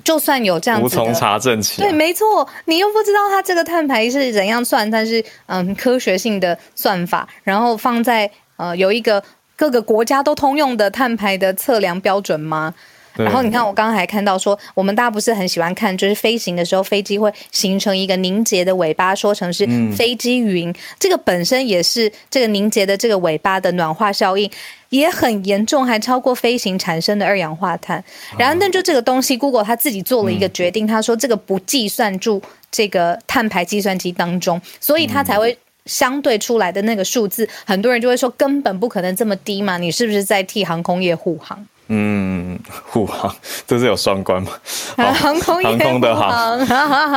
[0.05, 1.81] 就算有这样子无从查证起。
[1.81, 9.25] 对，没错，你又不知道他这个碳排是怎样算，但是嗯，科学性的算法，然后放在呃有一个。
[9.57, 12.75] 各个国家都通用的碳排的测量标准吗？
[13.17, 19.65] 然后你看，我刚刚还看到说，我们大家不是很喜欢看，就是飞行的时候，飞机会形成一个凝结的尾巴，说成是
[19.97, 20.75] 飞机云。
[20.99, 24.51] 这个本身也是这个凝结的这个尾巴的暖化效应
[24.89, 28.03] 也很严重，还超过飞行产生的二氧化碳。
[28.37, 35.57] 然后，那就这个东西，Google 他自己做了一个决定，他说这个不计算住这个碳排计算机当中，所以他才会。
[35.87, 39.77] 相对出来的那个数字，很多人就会说根本不可能这么低嘛？
[39.79, 41.67] 你是不是在替航空业护航？
[41.89, 43.35] 嗯，护航
[43.67, 44.53] 这是有双关吗？
[44.97, 46.59] 航空航空的航，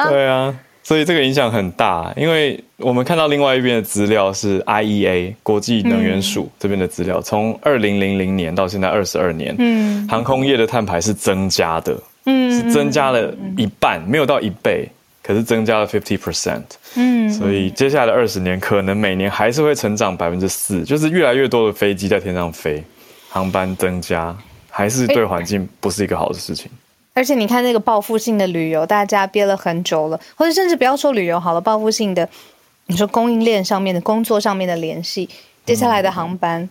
[0.10, 0.54] 对啊，
[0.84, 14.90] 所以这个影响很大，因为我们看到另外一边的资料是 IEA 国际能源署这边的资料，从二零零零年到现在二十二年，嗯，航空业的碳排是增加的，嗯，是增加了一半，没有到一倍，
[15.28, 16.64] 可是增加了 fifty percent，
[16.96, 22.82] 嗯，所以接下来的二十年可能每年还是会成长百分之四，就是越来越多的飞机在天上飞，
[23.28, 24.34] 航班增加，
[24.70, 26.72] 还是对环境不是一个好的事情。
[27.14, 32.30] 而且你看那个报复性的旅游，大家憋了很久了，或者甚至不要说旅游好了，报复性的，
[32.86, 35.28] 你说供应链上面的工作上面的联系，
[35.66, 36.70] 接下来的航班，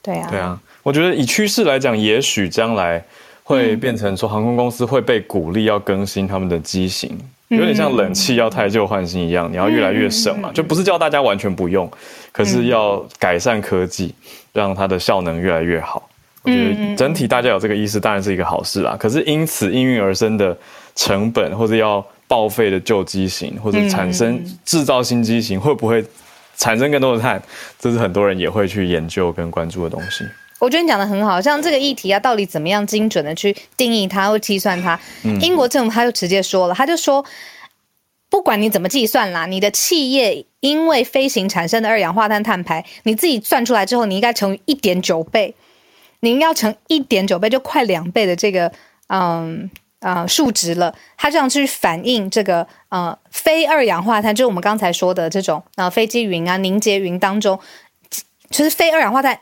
[0.00, 3.04] 对啊，对啊，我觉得以趋势来讲，也许将来
[3.42, 7.18] 会变成说航空公司会被鼓励要更新他们的机型，
[7.50, 11.90] 有点像冷气要太旧换新一样，你要越来越省嘛，就不是叫大家完全不用，
[12.30, 14.14] 可是要改善科技，
[14.52, 16.08] 让它的效能越来越好。
[16.42, 18.96] 我觉得整体大家有这个意识，当然是一个好事啦。
[18.98, 20.56] 可是因此应运而生的
[20.94, 26.04] 成本，或者要报废的旧机型，或者产生制造新机型，会不会
[26.56, 27.42] 产生更多的碳？
[27.78, 30.24] 这是很多人也会去研究跟关注的东西。
[30.60, 35.00] 我觉得你讲的很好，像这个议题啊，到底怎么样精准的去定义它或计算它？
[35.40, 37.24] 英国政府他就直接说了，他就说，
[38.28, 45.54] 不管你怎么计算啦，你的企业因为飞行产生的二氧化碳碳排，你自己算出来之后，你应该乘以一点九倍。
[46.20, 48.70] 您要乘一点九倍，就快两倍的这个
[49.06, 49.70] 嗯
[50.00, 50.94] 呃数值了。
[51.16, 57.58] 它这样去反映这个呃非二氧化碳，就是我们刚才说的这种呃飞机云啊凝结云当中，
[58.50, 59.40] 其实非二氧化碳。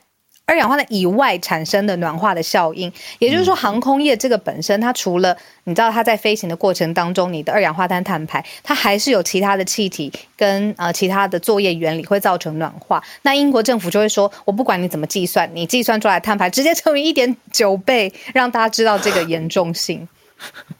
[0.49, 13.03] 二氧化碳以外产生的暖化的效应，也就是说，航空业这个本身，它除了你知道它在飞行的过程当中，你的二氧化碳碳排，它还是有其他的气体跟呃其他的作业原理会造成暖化。
[13.21, 20.09] 那英国政府就会说，我不管你怎么计算，你计算出来碳排直接乘以一点九倍，让大家知道这个严重性。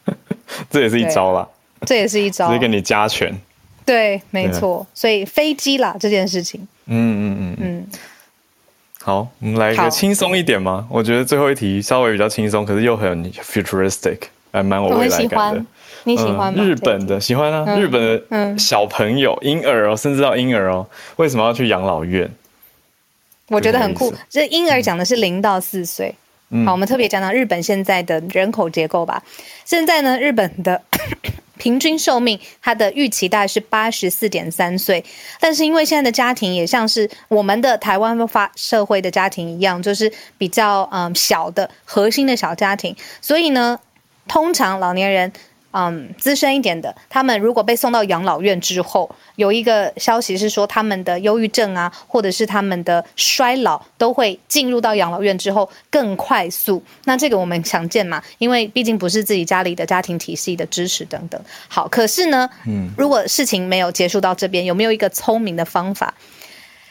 [0.71, 1.47] 这也是一招啦，
[1.85, 3.31] 这也是一招，直接给你加权。
[3.85, 4.87] 对，没错。
[4.95, 7.87] 所以飞机啦这件事情，嗯嗯嗯嗯。
[9.01, 10.85] 好，我们来一个轻松一点吗？
[10.89, 14.19] 我觉得最后一题稍微比较轻松，可是又很 futuristic，
[14.51, 15.65] 还蛮我未来感的。
[16.03, 16.63] 你喜欢吗？
[16.63, 20.85] 日本的喜欢啊，日本的小朋友、婴儿哦，甚至到婴儿哦，
[21.15, 22.29] 为什么要去养老院？
[23.47, 24.13] 我觉得很酷。
[24.29, 26.13] 这婴儿讲的是零到四岁。
[26.65, 29.23] 好，我们特别讲到日本现在的人口结构吧。
[29.65, 30.81] 现在呢，日本的。
[31.59, 35.05] 平均寿命，它的预期大概是八十四点三岁，
[35.39, 43.79] 但是因为现在的家庭也像是我们的台湾发社会的家庭一样，就是比较嗯小的核心的小家庭，所以呢，
[44.27, 45.31] 通常老年人。
[45.71, 56.81] 嗯，资深一点的，他们如果被送到养老院之后，有一个消息是说，他们的忧郁症啊，或者是他们的衰老，都会进入到养老院之后更快速。
[57.03, 61.39] 那这个我们常见嘛，因为毕竟不是自己家里的家庭体系的支持等等。
[61.67, 66.15] 好，可是呢，嗯，如果事情没有结束到这边，有没有一个聪明的方法？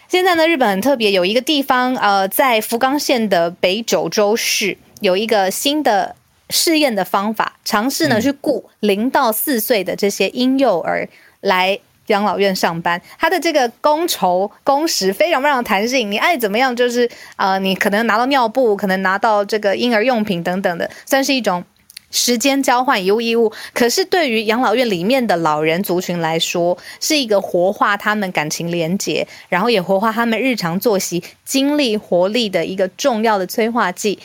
[0.07, 6.15] 现在呢，日本很特别，有一个地方，呃，在福冈县的北九州市，有一个新的。
[6.51, 11.09] 试验的方法，尝试呢去雇零到四岁的这些婴幼儿
[11.41, 13.01] 来养老院上班。
[13.19, 21.63] 他的这个工酬工时非常非常弹性，你爱怎么样就是呃，你可能拿到尿布，可能拿到这个婴儿用品等等的，算是一种
[22.11, 23.53] 时间交换一物一物。
[23.75, 34.19] 可是对于养老院里面的老人族群来说，是一个活化他们感情连结，然后也活化他们日常作息精力活力的一个重要的催化剂。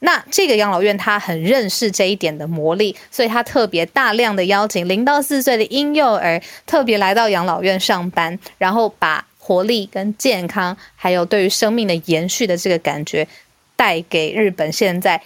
[0.00, 13.26] 那这个养老院他很认识这一点的魔力，所以他特别大量的邀请零到四岁的婴幼儿特别来到养老院上班，然后把活力跟健康，还有对于生命的延续的这个感觉
[13.74, 15.20] 带给日本现在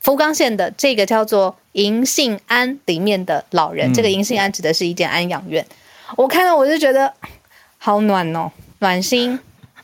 [0.00, 3.92] 福冈县的这个叫做银杏庵里面的老人。
[3.92, 5.66] 这个银杏庵指的是一间安养院，
[6.16, 7.12] 我看到我就觉得
[7.78, 9.40] 好暖哦，暖心，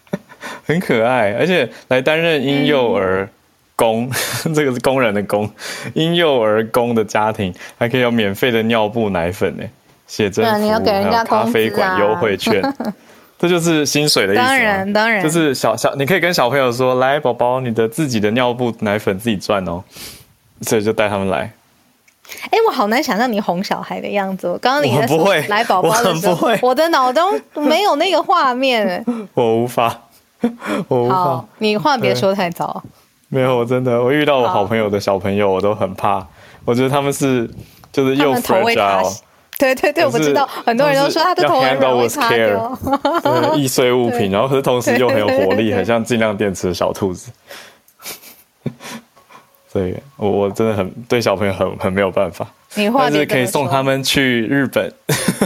[0.64, 3.28] 很可爱，而且来担任婴幼儿。
[3.76, 4.10] 工，
[4.54, 5.50] 这个是工人的工，
[5.94, 9.64] 婴幼儿工的家庭还可以有免费的尿布、奶粉呢，
[10.06, 12.62] 写真服还有咖啡馆优惠 券，
[13.38, 14.42] 这就是薪水的意思。
[14.42, 19.82] 当然，当然，就是小小，你可以跟小朋友说：“来，宝宝，你的自己的尿布、奶粉自己赚哦。”
[20.62, 21.52] 所以就带他们来。
[22.50, 24.48] 哎，我好难想象你哄小孩的样子。
[24.48, 29.04] 我刚刚你在说来宝宝的时候，我的脑中没有那个画面。
[29.34, 30.00] 我无法，
[30.88, 31.44] 我无法。
[31.58, 32.82] 你话别说太早。
[33.34, 36.24] 没有，我真的，我遇到我好朋友的小朋友，我都很怕。
[36.64, 37.50] 我觉得他们是，
[37.92, 39.20] 就是又 fragile，
[39.58, 42.78] 对对对，我知道，很多人都说他的头很容易塌掉，
[43.56, 47.32] 易碎物品，然后可是同时又很有活力，很像尽量电池的小兔子。
[49.68, 52.46] 所以，我我真的很对小朋友很很没有办法。
[52.76, 54.92] 你话但是可以送他们去日本。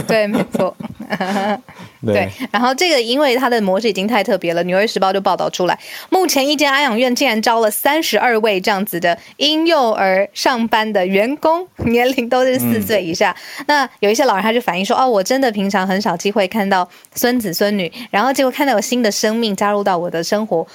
[0.07, 0.75] 对，没错。
[2.05, 5.77] 对，然后这个因为它的模式已经太特别了，《纽约时报》就报道出来，
[6.09, 13.35] 目前一间安养院竟然招了三十二位这样子的婴幼儿上班的员工，年龄都是四岁以下。
[13.67, 20.65] 那有一些老人他就反映说：“哦，我真的平常很少机会看到孙子孙女，然后结果看到有新的生命加入到我的生活，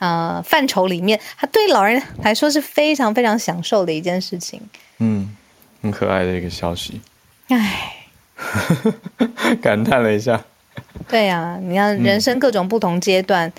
[0.00, 4.60] 呃，范畴里面，他对老人来说是非常非常享受的一件事情。”
[5.00, 5.34] 嗯，
[5.80, 7.00] 很可爱的一个消息。
[7.48, 7.95] 唉。
[9.62, 10.42] 感叹了一下，
[11.08, 13.50] 对呀，你看人生各种不同阶段，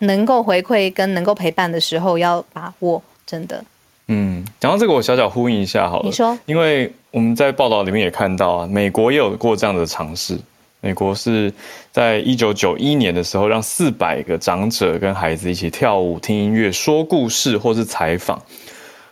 [0.00, 3.64] 能够回馈跟能够陪伴的时候要把握，真的。
[4.08, 6.04] 嗯，讲到这个，我小小呼应一下好了。
[6.04, 10.38] 你说，因为我们在报道里面也看到啊，美国也有过这样的尝试。
[10.80, 11.52] 美国是
[11.90, 18.40] 在一九九一年的时候，让四百个长者跟孩子一起跳舞、听音乐、说故事或是采访。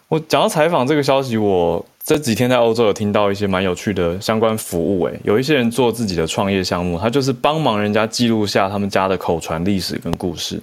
[0.09, 1.85] 我讲到采访这个消息，我。
[2.07, 10.63] 这几天在欧洲有听到一些蛮有趣的相关服务，诶，有一些人做自己的创业项目，他就是帮忙人家记录下他们家的口传历史跟故事，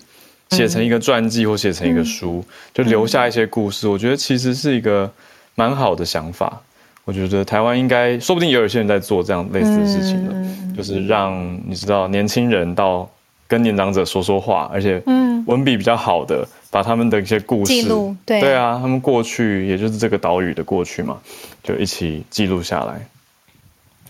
[0.52, 2.42] 写成一个传记或写成一个书，
[2.74, 3.90] 就留下一些故事。
[3.90, 5.12] 我觉得其实是一个
[5.56, 6.62] 蛮好的想法。
[7.04, 13.10] 我觉得台湾应该说不定也有些人在做这样类似的事情了，就是让你知道年轻人到
[13.50, 15.04] 跟年长者说说话，而且
[15.46, 16.48] 文笔比较好的。
[16.74, 21.22] 把他们的一些故事记录，对对啊，他们过去也就是这个岛屿的过去嘛，
[21.62, 23.08] 就一起记录下来，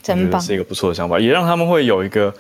[0.02, 2.34] 真棒，是一个不错的想法，也让他们会有一个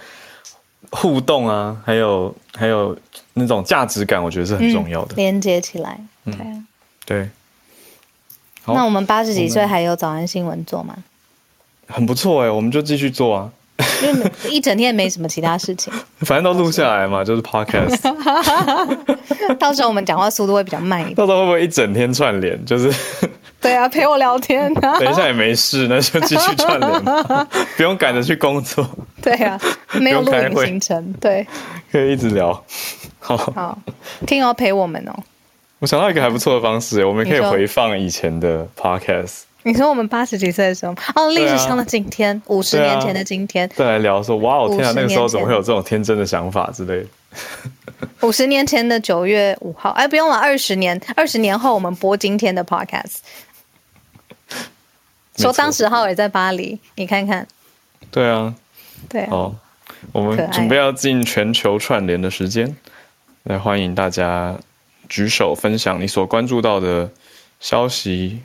[0.91, 2.97] 互动啊，还有还有
[3.33, 6.33] 那种价值感，我觉得是很重要的，连接起来，对
[7.05, 7.29] 对。
[8.65, 10.95] 那我们八十几岁还有早安新闻做吗？
[11.87, 13.51] 很不错哎，我们就继续做啊。
[14.03, 17.97] 因为一整天没什么其他事情， 反正都录下来嘛，就是 podcast。
[19.57, 21.15] 到时候我们讲话速度会比较慢一点。
[21.15, 22.63] 到时候会不会一整天串联？
[22.65, 22.91] 就是
[23.59, 24.99] 对啊，陪我聊天啊。
[24.99, 27.03] 等一下也没事，那就继续串联，
[27.75, 28.87] 不用赶着去工作。
[29.21, 29.59] 对啊，
[29.93, 31.45] 没有录影行程，对，
[31.91, 32.63] 可以一直聊。
[33.19, 33.77] 好，好，
[34.27, 35.13] 听哦，陪我们哦。
[35.79, 39.41] 我想到一个还不错的方式，我们可以回放以前的 podcast。
[39.65, 47.07] 你说我们八十几岁的时候，哦，历史上的今天，五十年前的今天，再来聊说，哇，哦天啊，那个时候怎么会有这种天真的想法之类的？
[48.27, 53.19] 五十年前的九月五号，哎，不用了，二十年，二十年后我们播今天的 podcast，
[55.37, 57.47] 说当时浩伟在巴黎，你看看，
[58.11, 58.53] 对啊，
[59.07, 59.55] 对，哦，
[60.11, 62.75] 我们准备要进全球串联的时间，
[63.43, 64.57] 来欢迎大家
[65.07, 67.09] 举手分享你所关注到的
[67.61, 68.41] 消息。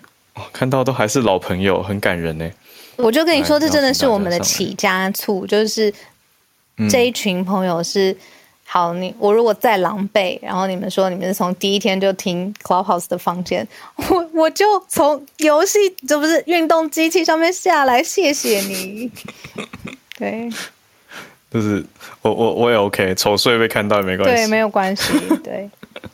[0.53, 2.51] 看到都还是老朋友，很感人呢。
[2.97, 5.95] 我就跟你说，这真的是我们的起家处，就是
[6.91, 8.17] 这一群朋友是
[8.65, 8.93] 好。
[8.93, 13.65] 你我如果再狼狈，然后你们说你们是从第一天就听 Clubhouse 的房间，
[14.11, 19.09] 我我就从游戏这不是运动机器上面下来，谢谢你。
[20.19, 20.51] 对，
[21.53, 21.87] 就是
[22.23, 25.13] 我我我也 OK，丑睡被看到也没关系，对，没有关系。
[25.45, 25.71] 对，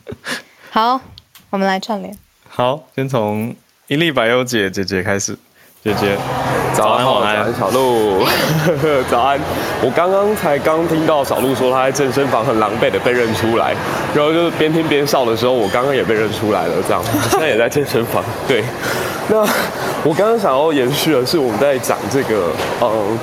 [0.69, 1.01] 好，
[1.49, 2.15] 我们来串联。
[2.47, 3.55] 好，先从。
[3.87, 5.37] 一粒百优姐姐姐开始，
[5.83, 6.17] 姐姐
[6.73, 8.25] 早安晚安小鹿，
[9.11, 9.39] 早安。
[9.83, 13.75] 我刚刚才刚听到小鹿说她在健身房很狼狈的被认出来，
[14.15, 16.73] 然后就是边听边笑的时候，我刚刚也被认出来了。
[16.87, 18.23] 这样，我 现在也在健身房。
[18.47, 18.63] 对，
[19.29, 19.41] 那
[20.03, 22.49] 我刚刚想要延续的是我们在讲这个，
[22.81, 23.19] 嗯。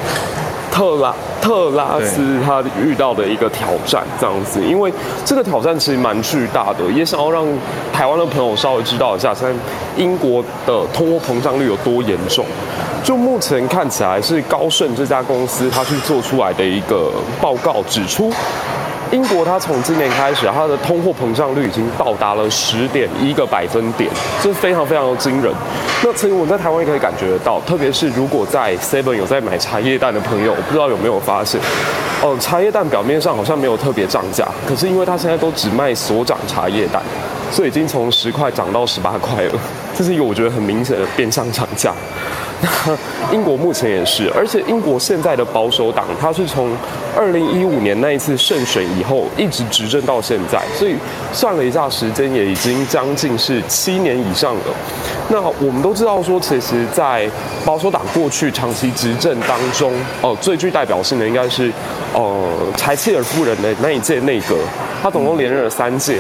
[0.72, 4.90] 特拉特拉斯他遇到的一个挑战，这样子，因为
[5.22, 7.46] 这个挑战其实蛮巨大的，也想要让
[7.92, 9.54] 台湾的朋友稍微知道一下，现在
[10.02, 12.46] 英国的通货膨胀率有多严重。
[13.04, 18.32] 就目前看起来是高盛这家公司他去做出来的一个报告指出。
[19.12, 24.11] 英国它从今年开始，它的通货膨胀率已经到达了十点一个百分点，
[24.42, 25.53] 这是非常非常的惊人。
[26.03, 31.61] 那其实我在台湾也可以感觉得到，特别是如果在 Seven 有在买茶叶蛋的朋友，我不知道有没有发现，
[32.22, 37.03] 哦，茶叶蛋表面上好像没有特别涨价，可是因为它现在都只卖所长茶叶蛋，
[37.51, 39.53] 所以已经从十块涨到十八块了，
[39.94, 41.92] 这是一个我觉得很明显的变相涨价。
[43.33, 46.70] 英国目前也是，而且英国现在的保守党，它是从
[47.16, 50.94] 二零一五年那一次胜选以后一直执政到现在，所以
[51.33, 54.61] 算了一下时间，也已经将近是七年以上了。
[55.29, 57.29] 那我们都知道说，其实，在
[57.64, 61.72] 保守党过去长期执政当中，哦，最具代表性的应该是，
[62.12, 62.44] 呃，
[62.77, 64.57] 柴契尔夫人的那一届内阁，
[65.03, 66.18] 他总共连任了三届。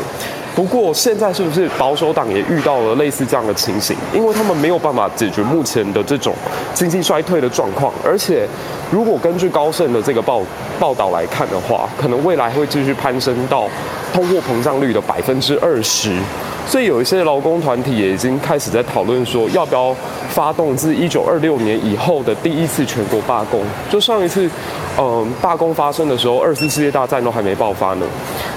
[0.62, 3.96] 不过现在是不是保守党也遇到了类似这样的情形？
[4.14, 6.32] 因为他们没有办法解决目前的这种
[6.72, 8.46] 经济衰退的状况，而且
[8.88, 10.40] 如果根据高盛的这个报
[10.78, 13.68] 报道来看的话，可能未来会继续攀升到
[14.12, 16.16] 通货膨胀率的百分之二十。
[16.64, 19.92] 所以有一些劳工团体也已经开始在讨论说，要不要
[20.28, 23.60] 发动自一九二六年以后的第一次全国罢工。
[23.90, 24.48] 就上一次，
[24.96, 28.06] 嗯，罢工发生的时候，二次世界大战都还没爆发呢。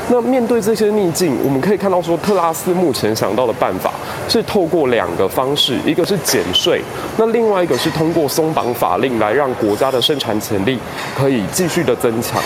[0.09, 3.91] 那面对这些逆境，我们可以看到说，特拉斯目前想到的办法
[4.29, 6.81] 是透过两个方式，一个是减税，
[7.17, 10.77] 那另外一个是通过松绑法令来让国家的生产潜力
[11.17, 12.41] 可以继续的增强。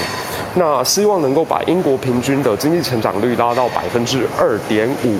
[0.55, 5.17] 那希望能够把英国平均的经济成长率拉到百分之二点五。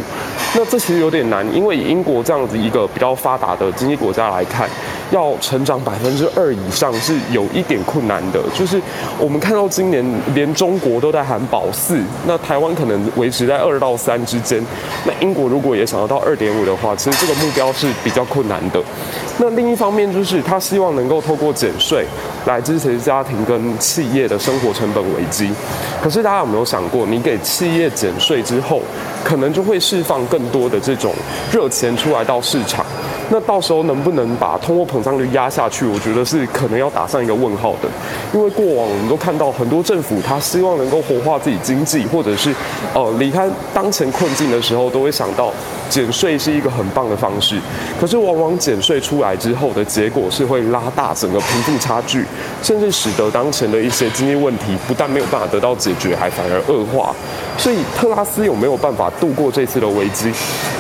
[0.56, 4.68] 那这其实有点难，因为以英国这样子一个比较发达的经济国家来看，
[5.12, 8.42] 要成长百分之二以上是有一点困难的。
[8.54, 8.82] 就是
[9.20, 14.64] 我们看到今年连中国都在喊保四，那台湾可能维持在二到三之间。
[15.06, 18.82] 那英国如果也想要到二点五的话，其实这个目标是比较困难的。
[19.38, 22.06] 那另一方面就是他希望能够透过减税
[22.46, 25.52] 来支持家庭跟企业的生活成本危机。
[26.02, 28.82] 可是大家有没有想过，你给企业减税之后，
[29.24, 31.14] 可能就会释放更多的这种
[31.52, 32.86] 热钱出来到市场？
[33.32, 35.86] 那到时候能不能把通货膨胀率压下去？
[35.86, 37.88] 我觉得是可能要打上一个问号的。
[38.34, 42.52] 因为过往我们都看到很多政府，他希望能够活化自己经济，或者是
[42.94, 45.54] 呃离开当前困境的时候，都会想到
[45.90, 47.60] 减税是一个很棒的方式。
[48.02, 52.26] 可是往往减税出来之后的结果是会拉大整个贫富差距，
[52.62, 57.16] 甚至使得当前的一些经济问题不但没有办法得到解决，还反而恶化。
[57.58, 60.32] 所以特拉斯有没有办法度过这次的危机，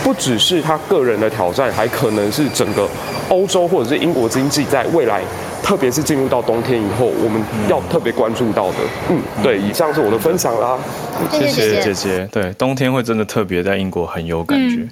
[0.03, 2.87] 不只是他个人的挑战，还可能是整个
[3.29, 5.21] 欧洲或者是英国经济在未来，
[5.61, 8.77] 特别是进入到冬天以后，我们要特别关注到的。
[9.09, 10.77] 嗯，对，以上是我的分享啦。
[11.31, 12.27] 谢谢姐姐。
[12.31, 14.87] 对，冬天会真的特别在英国很有感觉。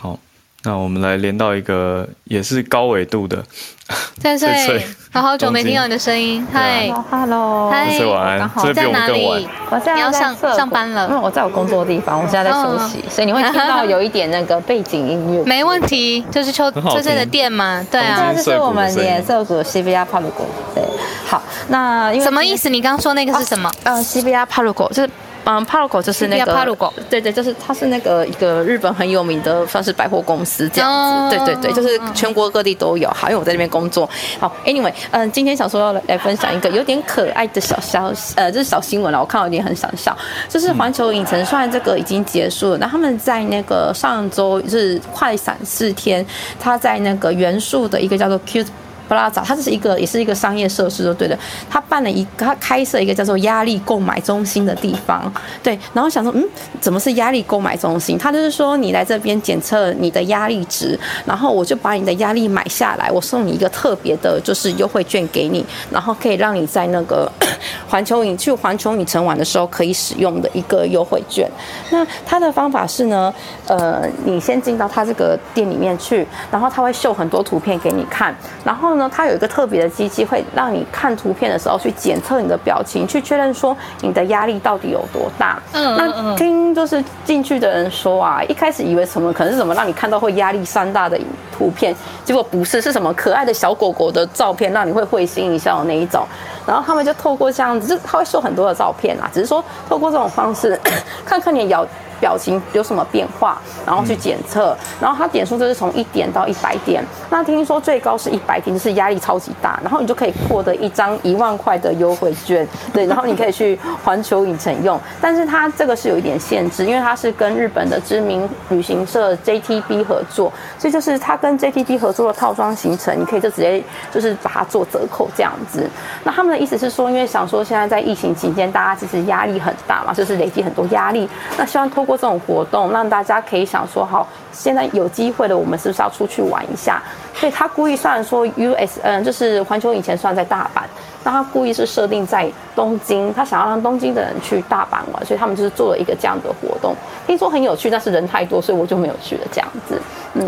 [0.00, 0.18] 好。
[0.64, 3.40] 那我们来连到一个也是高纬度的，
[4.20, 9.48] 翠翠，好好久没听到你的声音，嗨，Hello，嗨，翠翠晚安，这在哪里？
[9.70, 20.44] 我现在要上上班了，嗯，我在我工作的地方，我现在在休息，所以你会听到有一点那个背景音乐，没问题，就是秋翠翠的店嘛，对啊，这是我们的涩谷 C V R 帕鲁果，
[20.74, 20.82] 对，
[21.28, 22.68] 好，那什么意思？
[22.68, 23.70] 你刚刚说那个是什么？
[23.84, 25.10] 呃，C V R 帕鲁果就是。
[25.48, 31.36] 嗯，帕鲁狗就是那个帕鲁狗，对对，就是它是那个一个日本很有名的，算是百货公司这样子。
[31.36, 33.08] 对对对，就是全国各地都有。
[33.10, 34.10] 好，因为我在那边工作。
[34.40, 40.16] 好，Anyway，嗯，今天想说要来分享一个有点可爱的小消息，呃，这是小新闻了，我看到有点很想笑。
[40.48, 46.26] 就是环球影城，虽然这个已经结束了，那他们在那个上周是快闪四天，
[46.58, 48.64] 他在那个元素的一个叫做 Q。
[49.08, 51.38] 布拉扎，它这是一个，也是一个商业设施，都对的。
[51.70, 55.32] 他办了一个，他开设一个叫做压力购买中心的地方，
[55.62, 55.78] 对。
[55.92, 56.44] 然后想说，嗯，
[56.80, 58.18] 怎么是压力购买中心？
[58.18, 67.30] 他就是说，你来这边检测你的压力值，然后我就把你的压力买下来，我送你一个特别的，就是优惠券给你，然后可以让你在那个
[67.88, 71.48] 环球影去环球影城玩的时候可以使用的一个优惠券。
[71.90, 73.32] 那他的方法是呢，
[73.68, 78.34] 呃，你先进到他这个店里面去，然后他会秀很多图片给你看，
[78.64, 78.95] 然后。
[78.96, 85.60] 呢，它有一个特别的机器，会让你看图片的时候去检测你的表情，去确认说你的压力到底有多大。
[85.72, 91.18] 嗯，那听就是进去的人说啊，一开始以为什么可能是什么让你看到会压力山大的
[91.56, 91.94] 图片，
[92.24, 96.26] 结果不是，是什么可爱的小狗狗的照片，让你会会心一笑的那一种。
[96.66, 100.78] 然后他们就透过这样子，就他会收很多的照片啊，只是说透过这种方式，
[101.24, 101.86] 看看你咬。
[102.20, 107.04] 表情有什么变化，然后去检测，然后它点数就是从一点到一百点。
[107.30, 114.98] 那听说最高是一百点，就是压力超级大，然后你就可以获得一张一万块的优惠券， 对，然后你可以去环球影城用。
[115.20, 125.88] 但是它这个是有一点限制，因为它是跟日本的知名旅行社 JTB 合作，所以就是它跟 JTB 合作的套装行程，你可以就直接就是把它做折扣这样子。
[126.24, 137.02] 那他们的意思是说，因为想说现在在疫情期间，大家其实压力很大嘛，就是累积很多压力，那希望通过这种活动，让大家可以想说，好，现在有机会了，我们是不是要出去玩一下？
[137.34, 140.82] 所以他故意算说，US，嗯，就是环球以前算在大阪。
[141.26, 146.94] 那他故意是设定在东京，他想要让东京的人去大阪玩，所以他们就是做了一个这样的活动。
[147.26, 149.40] 听说很有趣，但是人太多，所以我就没有去了。
[149.50, 150.00] 这样子，
[150.34, 150.46] 嗯，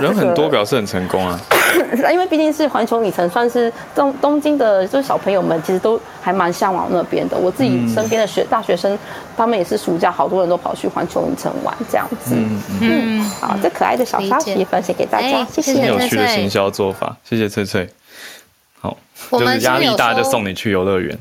[0.00, 1.36] 人很多表示很成功啊。
[2.12, 7.36] 因为毕竟是环球影城，算是东东京的，就是小朋友们其实都还蛮向往那边的。
[7.36, 8.96] 我自己身边的学大学生，
[9.36, 12.36] 他们也是暑假好多人都跑去环球影城玩这样子。
[12.36, 15.84] 嗯嗯，好，这可爱的小消息分享给大家，谢谢。
[15.88, 17.88] 有趣的行销做法，谢谢翠翠。
[19.30, 21.18] 就是压力大就送你去游乐园。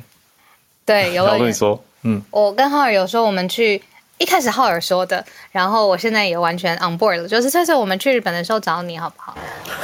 [0.86, 1.48] 对，游乐园。
[1.48, 3.82] 你说，嗯，我跟浩尔有说我们去，
[4.18, 7.28] 一开始浩尔说的，然后我现在也完全 on board 了。
[7.28, 9.36] 就是这次我们去日本的时候找你好不好？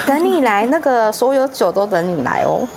[0.08, 2.68] 等你来，那个所有酒都等你来哦。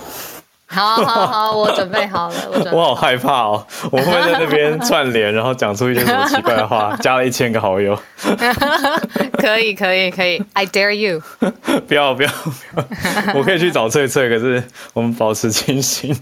[0.71, 2.71] 好好好，我准备好了，我准备。
[2.71, 7.99] 我好害怕哦，我会在那边串联，然后讲出一些什么奇怪的话，加了一千个好友。
[9.39, 11.21] 可以可以可以，I dare you！
[11.87, 14.63] 不要不要不要，我可以去找翠翠，可是
[14.93, 16.15] 我们保持清醒，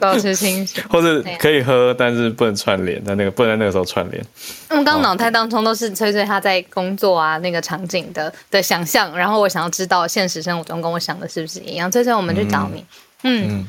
[0.00, 4.24] 保持清醒， 或者可以喝，但是不能串联，在那个不能在那个时候串联。
[4.70, 11.90] 那么刚刚脑袋当中都是翠翠她在工作啊那个场景的的想象，然后我想要知道现实生活中跟我想的是不是一样。
[11.90, 12.82] 翠翠，我们去找你。
[13.24, 13.68] 嗯。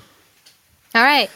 [0.93, 1.29] All right，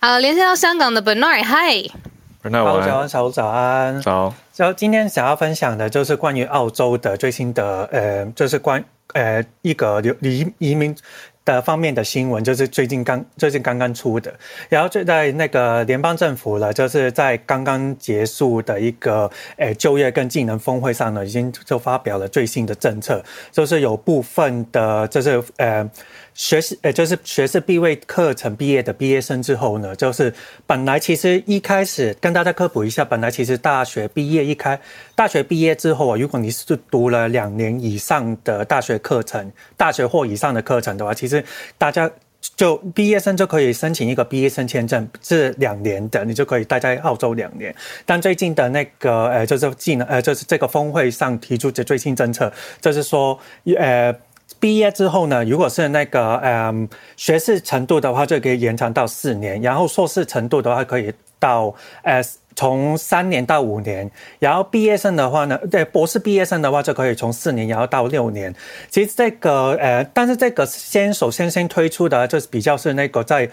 [0.00, 4.34] 啊，连线到香港的 Bernard，Hi，Bernard，早安，早早安，早。
[4.54, 8.82] 就今天想要分享的就是关于澳洲的最新的，呃，就是关，
[9.12, 10.96] 呃，一个流移移民
[11.44, 14.34] 的方面的新闻，就是最近刚最近刚刚出的，
[14.70, 23.22] 然后就在那个联邦政府了，就是在刚刚结束的一个，呃，就业跟技能峰会上呢，已经就发表了最新的政策，
[23.52, 25.86] 就是有部分的，就是呃。
[26.38, 30.32] 学士，呃，就是学士毕位课程毕业的毕业生之后呢，就是
[30.68, 34.78] 本来其实一开始跟大家科普一下，本来其实大学毕业一开，
[35.16, 41.44] 大学毕业之后啊，如果你是读了两年以上的大学课程，大学或以上的课程的话，其实
[41.76, 42.08] 大家
[42.54, 47.74] 就毕业生就可以申请一个毕业生签证，是两年的，你就可以待在澳洲两年。
[48.06, 53.36] 但最近的那个，呃，就是技能，呃，就是这个峰会上提出的最新政策，就是说，
[53.76, 54.14] 呃。
[54.58, 61.72] 毕业之后呢，如果是那个嗯学士程度的话，就可以延长到四年；然后硕士程度的话，可以到
[62.02, 62.20] 呃
[62.56, 64.08] 从三年到五年；
[64.40, 68.52] 然后毕业生的话呢，对博士毕业生的话，就可以从四年然后到六年。
[68.90, 73.48] 其实这个呃，但是这个先首先先推出的，就是比较是那个在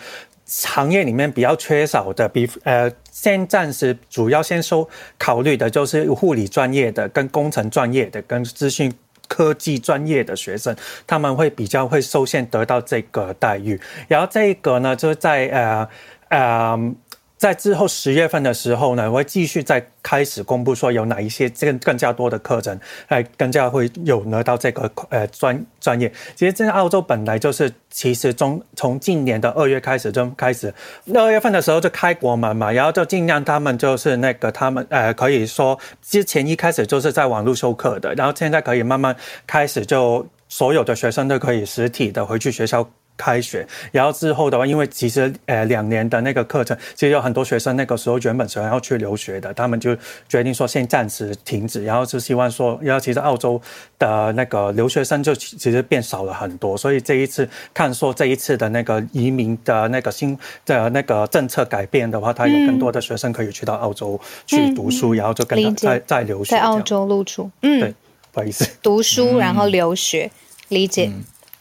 [0.46, 4.88] 行业里面比较缺少的，比呃先暂时主要先收
[5.20, 8.92] 考虑的就是护理专业的、跟工程专业的、跟资讯。
[9.28, 10.76] 科技专业的学生，
[11.08, 13.80] 他们会比较会受限得到这个待遇。
[14.08, 15.90] 然后这个呢，就是在呃
[16.30, 16.96] 呃。
[17.38, 26.12] 在之后十月份的时候呢，我会继续再开始公布说有哪一些更更加多的课程，哎，更加会有拿到这个呃专专业。
[26.36, 30.74] 其实，在澳洲本来就是，其实从从今年的二月开始就开始，
[31.14, 39.16] 二月份的时候就开国门嘛，然后就尽量他们就是那个他们呃可以说之前一开始就是在网络授课的，然后现在可以慢慢
[39.46, 42.90] 开始就所有的学生都可以实体的回去学校。
[43.18, 49.96] 开学，然后之后的话，因为其实呃两年的那个课程，其实有很多学生那个时候原本想要去留学的，他们就
[50.28, 53.62] 决定说先暂时停止，然后就希望说，然后其实澳洲
[53.98, 67.94] 的那个留学生就其实变少了很多，所以这一次看说这一次的那个移民的那个新的那个政策改变的话，他有更多的学生可以去到澳洲去读书，然后就跟在在留学，在澳洲露出，嗯，对，
[68.32, 70.30] 不好意思，读书然后留学，
[70.70, 71.10] 理解。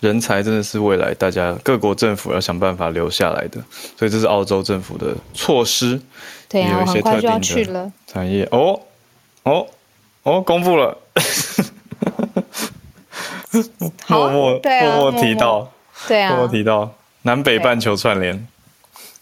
[0.05, 3.59] 人才真的是未来大家各国政府要想办法留下来的，
[3.97, 5.99] 所以这是澳洲政府的措施。
[6.47, 8.79] 对啊，有一些特定的产业哦
[9.45, 9.67] 哦
[10.23, 10.95] 哦，公布了，
[14.09, 15.73] 默默默默提到，
[16.07, 18.47] 对啊，默默提到南北半球串联。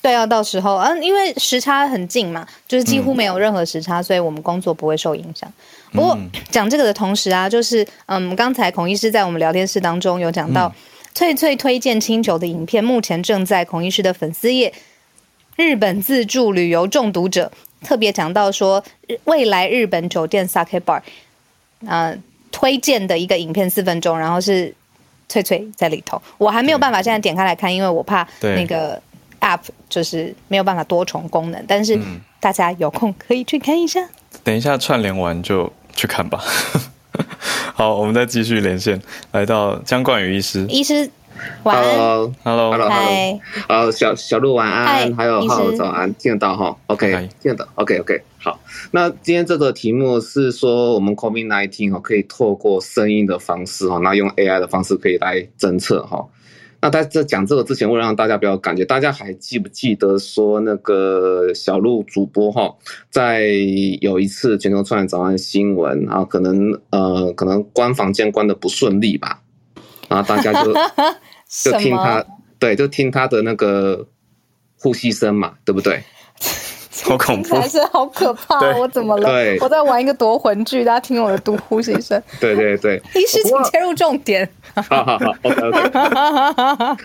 [0.02, 5.50] 对啊，到时候嗯，因为时差很近嘛，就是几乎没有任何时差，所以我们工作不会受影响。
[5.92, 6.18] 不过
[6.50, 10.74] 讲这个的同时啊，就是嗯，刚才孔医师在我们聊天室当中有讲到，
[11.14, 14.74] 翠翠推荐清酒的影片，目前正在孔医师的粉丝页
[15.54, 17.52] 日本自助旅游中毒者
[17.84, 18.82] 特别讲到说，
[19.24, 21.00] 未来日本酒店 sake bar
[21.86, 22.12] 啊
[22.50, 24.74] 推荐的一个影片四分钟，然后是
[25.28, 29.00] 翠翠在里头，我还没有办法现在点开来看，因为我怕那个
[29.42, 32.00] app 就是没有办法多重功能，但是
[32.40, 34.08] 大家有空可以去看一下。
[34.42, 35.70] 等一下串联完就。
[35.94, 36.42] 去看吧。
[37.76, 38.98] 好，我们再继续连线，
[39.32, 40.64] 来到江冠宇医师。
[40.66, 41.08] 医师，
[41.64, 41.84] 晚安。
[42.42, 42.88] Hello，Hello，Hello。
[42.88, 43.38] 嗨。
[43.68, 47.68] 呃，小小鹿晚安，还有浩早安，听得到哈？OK，听得到。
[47.74, 48.22] OK，OK。
[48.38, 48.58] 好，
[48.92, 56.26] 那今天这个题目是说，我们 COVID-19 哦，可以透过声音的方式哈，那用 AI 的方式可以来侦测哈。
[56.82, 62.74] 那在这讲这个之前，为了让大家不要感觉，大家还记不记得说那个小鹿主播哈，
[63.08, 63.46] 在
[64.00, 69.40] 有一次全球串早安新闻啊，可能呃可能关房间关的不顺利吧，
[70.08, 70.74] 然后大家就
[71.70, 72.26] 就听他
[72.58, 74.08] 对，就听他的那个
[74.80, 76.02] 呼吸声嘛，对不对？
[77.04, 78.60] 好恐怖，还是好可怕？
[78.78, 79.28] 我怎么了？
[79.60, 82.22] 我在玩一个夺魂剧，大家听我的读呼吸声。
[82.38, 84.48] 对对对，医师请切入重点。
[84.74, 85.90] 好好好，OK OK。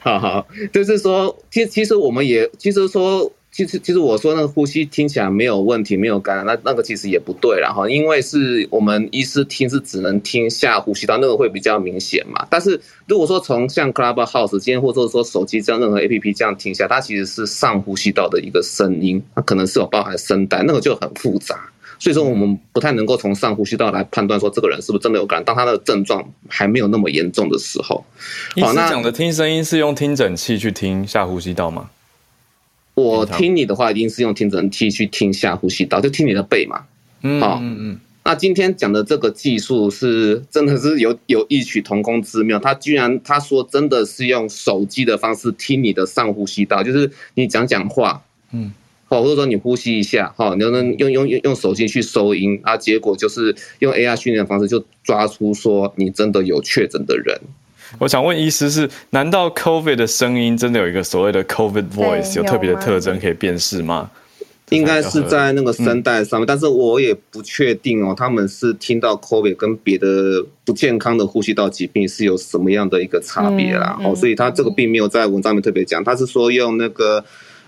[0.02, 12.46] 好好，就是说，其其实我们也，其实说，其实其实我说那个呼吸听起来没有问题，没有干扰，那那个其实也不对了哈，因为是我们医师听是只能听下呼吸道，那个会比较明显嘛。
[12.50, 21.70] 但是如果说从像 Clubhouse 今天或者说手机这样任何 APP 这样听下，它其实是上呼吸道的一个声音，它可能是有包含声带，那个就很复杂。
[22.00, 28.04] 所以说我们不太能够从上呼吸道来判断说这个人是不是真的有感染，当他的症状还没有那么严重的时候。
[28.56, 31.90] 医师讲的听声音是用听诊器去听下呼吸道吗？
[32.94, 36.84] 我听你的话，一定是用听诊器去听下呼吸道，就听你的背嘛。
[37.22, 38.00] 嗯嗯嗯。
[38.24, 48.22] 那今天讲的这个技术是真的是有有异曲同工之妙，他居然他说真的是用手机的方式听你的上呼吸道，就是你讲讲话，
[48.52, 48.74] 嗯，
[49.10, 57.40] 好，或者说你呼吸一下，哈，你能用用用用手机去收音，啊，结果就是用 AI 训练的方式就抓出说你真的有确诊的人。
[58.00, 64.12] 我想问医师是，难道 COVID 的声音真的有一个所谓的 COVID voice 有特别的特征可以辨识吗？
[64.72, 68.14] 应该是在那个声带上面，但是我也不确定哦。
[68.14, 73.98] 他们是听到 COVID 跟别的不健康的呼吸道疾病是有什么样的一个差别啦？
[74.04, 77.24] 哦，所以他这个并没有在文章里面特别讲，他是说用那个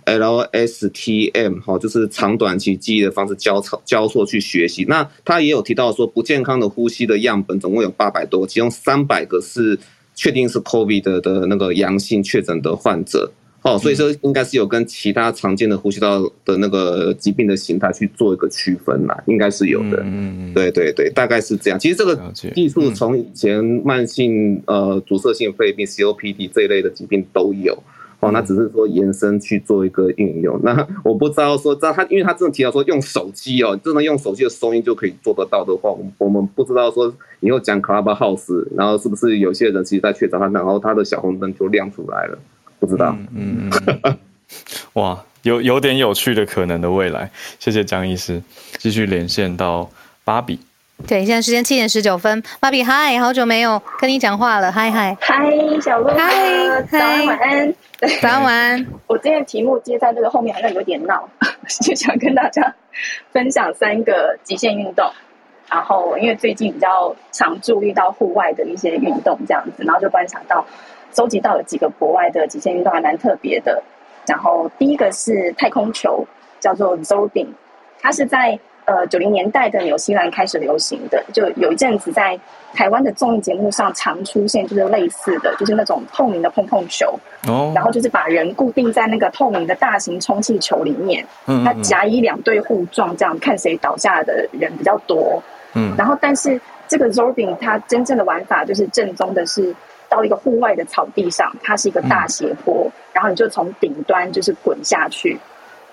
[0.06, 4.86] LSTM 哈，就是长短期记忆的方式交错交错去学习。
[4.88, 9.80] 那他也有提到说，不健康的呼吸的样本总共有八百多，其中三百个是。
[10.16, 13.32] 确定是 COVID 的的那个阳性确诊的患者，
[13.62, 20.04] 哦，所以说应该是有跟其他常见的呼吸道的那个疾病的形态去做一个区分啦，应该是有的。
[20.04, 21.80] 嗯嗯，对对对，大概是这样。
[21.80, 22.20] 其实这个
[22.54, 27.82] 技术从以前慢性呃阻塞性肺病 COPD 这一类的疾病都有。
[28.20, 30.60] 哦，那只是说延伸去做一个应用。
[30.62, 42.38] 那 我不知道说，知道他，因为他真的提到说用手机哦，真的用手机的收音就可以做得到的话，我我们不知道说以后讲 Clubhouse，然后是不是有些人其实在确诊他，然后他的小红灯就亮出来了，
[42.80, 43.16] 不知道。
[43.34, 44.18] 嗯嗯。
[44.94, 47.32] 哇，有有点有趣的可能的未来。
[47.60, 48.42] 谢谢江医师，
[48.80, 49.90] 继续连线到
[50.24, 50.60] 芭比。
[51.08, 55.50] 对，现在时间七点十九分，芭比嗨，好久没有跟你讲话了，嗨嗨嗨，
[55.82, 57.74] 小鹿嗨，早安晚安。
[58.22, 58.86] 早安晚安。
[59.08, 61.28] 我今天的题目接在这个后面，好像有点闹，
[61.82, 62.76] 就想跟大家
[63.32, 65.10] 分享三个极限运动。
[65.68, 70.64] 然后，因为最近比较常注意到户外的一些运动这样子，然后就观察到，
[71.14, 73.82] 收集到了几个国外的极限运动还蛮特别的。
[74.28, 76.26] 然后，第一个是太空球，
[76.60, 77.48] 叫做 Zorbing，
[78.00, 78.60] 它是在。
[78.90, 82.40] 呃，九零年代的纽西兰开始流行的，就有一阵子在
[82.74, 87.14] 台湾的综艺节目上常出现，就是类似的，就是那种透明的碰碰球，
[87.48, 95.40] 哦，然后就是把人固定在那个透明的大型充气球里面，嗯，它甲乙两队互撞，这样看谁倒下的人比较多，
[95.76, 99.76] 嗯，然后但是这个 Zorbing 它真正的玩法就是正宗的是
[100.10, 105.38] 到一个户外的草地上，它是一个大斜坡，然后你就从顶端就是滚下去，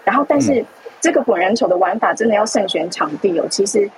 [0.03, 0.65] 然后但是。
[1.07, 3.47] 这个滚人球的玩法真的要慎选场地哦。
[3.49, 3.89] 其实，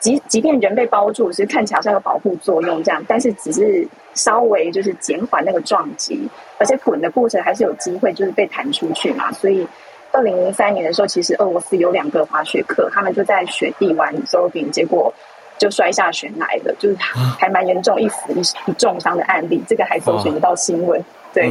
[0.00, 9.30] 即即便人被包住，是看起来像有保护作用这样，但是只是稍微就是减缓那个撞击，而且滚的过程还是有机会就是被弹出去嘛。
[9.30, 9.64] 所以，
[10.10, 15.14] 二零零三年的时候，其实俄罗斯有两个滑雪客，他们就在雪地玩 s o r i n 结果
[15.58, 16.96] 就摔下悬崖了，就是
[17.38, 21.00] 还蛮严重，一死一一重伤的案例，这个还搜寻得到新闻。
[21.32, 21.48] 对，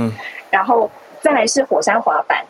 [0.51, 0.91] 然后
[1.21, 2.43] 再来是火山滑板。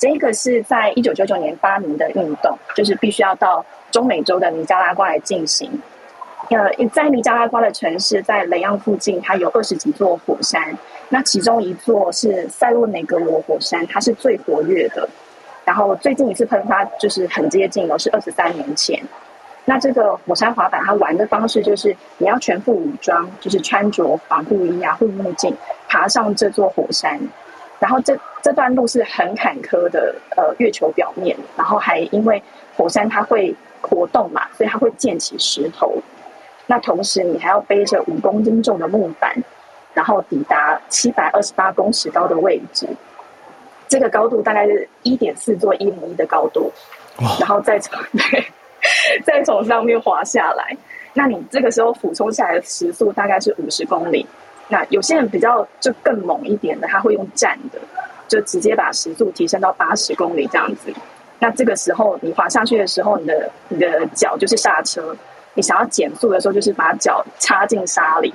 [0.00, 5.70] 这个是在一九九九年发明的运动，就是必须要到中美洲的尼加拉瓜来进行。
[6.48, 10.74] 呃，在尼加拉瓜的城市，在雷昂附近，它有二十几座火山，
[11.10, 15.06] 那其中一座是塞洛内格罗火山，它是最活跃的。
[15.66, 18.98] 然后最近一次喷发就是很接近了，是二十三年前。
[19.66, 25.54] 那这个火山滑板，它玩的方式就是你要全副武装，就是穿着防护衣啊、护目镜，
[25.88, 27.20] 爬上这座火山。
[27.80, 32.40] 然后这这段路是很坎坷的，呃，月球表面，然后还因为
[32.76, 35.96] 火山它会活动嘛，所以它会溅起石头。
[36.66, 39.34] 那同时你还要背着五公斤重的木板，
[39.94, 42.86] 然后抵达七百二十八公尺高的位置。
[43.88, 46.70] 这个高度大概是一点四座一零一的高度，
[47.40, 48.46] 然后再从 对，
[49.24, 50.76] 再从上面滑下来。
[51.14, 54.24] 那你这个时候俯冲下来的时速大概是五十公里。
[54.70, 57.78] 那有些人比较就更猛一点的，他会用站的，
[58.28, 60.90] 就直接把时速提升到八十公里这样子。
[61.38, 65.16] 那这个时候你滑下去的时候，你的你的脚就是刹车，
[65.54, 68.32] 你想要减速的时候就是把脚插进沙里。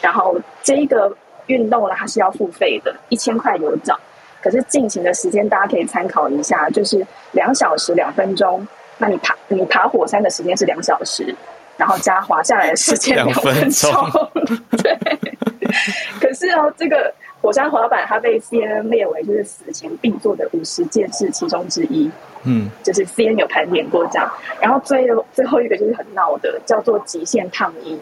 [0.00, 1.14] 然后这一个
[1.46, 3.98] 运动呢，它是要付费的，一千块有找。
[4.42, 8.66] 可是进行的时间大家可以参考一下，就是两小时两分钟。
[8.96, 11.34] 那你爬你爬火山的时间是两小时，
[11.76, 13.92] 然后加滑下来的时间 两分钟，
[14.82, 15.29] 对。
[16.20, 22.10] 可是哦，这个火山滑板它被 CNN 列为就是死前必做的五十件事其中之一。
[22.44, 24.30] 嗯，就是 CNN 有盘点过这样。
[24.60, 27.98] 然后最最后一个就是很闹的，叫做极限烫衣，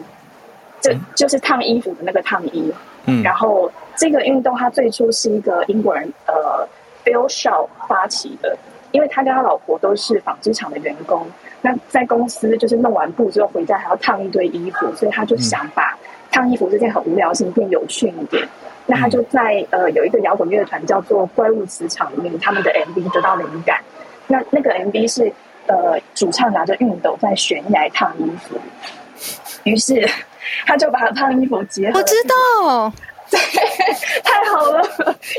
[0.79, 2.73] 这就是烫衣服的那个烫衣。
[3.05, 6.67] 嗯，然后这个运动它最初是一个英国人呃
[7.03, 8.57] Bill Shaw 发起的，
[8.91, 11.25] 因为他跟他老婆都是纺织厂的员工，
[11.61, 15.97] 那在公司就是弄完布之后回家还要烫一堆衣服，所以他就想把
[16.31, 18.47] 烫衣服这件很无聊事情变有趣一点。
[18.85, 23.79] 那他就在呃有一个摇滚乐团叫做怪物磁场里面，他们的 MV 得到灵感。
[24.25, 25.31] 那那个 MV 是
[25.67, 28.59] 呃主唱拿着熨斗在悬崖烫衣服，
[29.63, 30.09] 于是
[30.65, 31.99] 他就把烫衣服结合。
[31.99, 32.91] 我知道，
[33.29, 33.39] 对，
[34.23, 34.81] 太好了。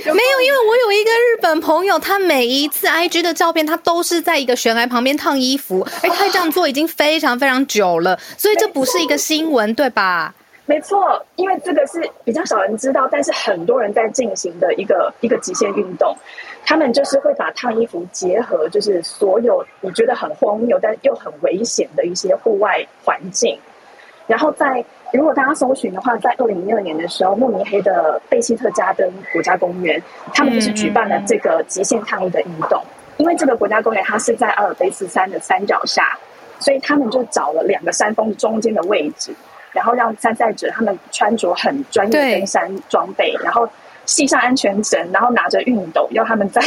[0.05, 10.33] 没有，因为我有一个日本朋友，他每一次 IG 的照片，他都是在一个悬崖旁边烫衣服，而他这样做已经非常非常久了，所以这不是一个新闻，对吧？
[10.71, 16.17] 没错，因为这个是比较少人知道，但是很多人在进行的一个一个极限运动。
[16.65, 23.59] 他们就是会把烫衣服结合，就是所有你觉得很荒谬但又很危险的一些户外环境。
[24.29, 30.01] 然后在如果大家搜寻的话，在二零零二年的时候，慕尼黑的贝希特加登国家公园，
[30.33, 32.81] 他们就是举办了这个极限烫衣的运动。
[33.17, 36.17] 因为这个国家公园它是在阿尔卑斯山的山脚下，
[36.61, 39.35] 所以他们就找了两个山峰中间的位置。
[39.73, 43.69] 然后让参赛者他们穿着很专业的登山装备，然后
[44.07, 46.61] 系上安全绳，然后拿着熨斗，要他们在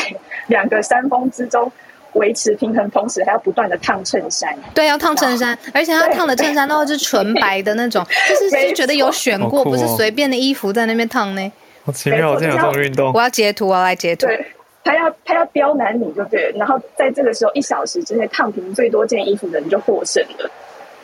[0.48, 1.72] 两个山峰之中
[2.14, 4.56] 维持平衡，同时还要不断的烫衬衫。
[4.74, 11.52] 对，要烫衬衫，而且他烫的衬衫都是纯白的那种，就是是觉得有选过，不是随便的衣服在那边烫呢。
[11.86, 13.12] 好奇妙，这样这种运动。
[13.14, 14.28] 我要截图，我要来截图。
[14.28, 14.46] 对，
[14.84, 20.50] 他要他要刁难你就对，然后在这个时候一小时之内烫平最多件衣服的人就获胜了。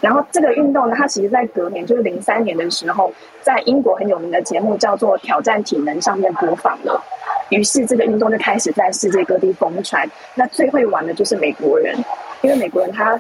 [0.02, 7.04] 然后这个运动呢，它其实在隔年，就是零三年的时候，在英国很有名的节目叫做《挑战体能》上面播放了。
[7.50, 10.08] 于是这个运动就开始在世界各地疯传。
[10.36, 11.96] 那最会玩的就是美国人，
[12.42, 13.20] 因为美国人他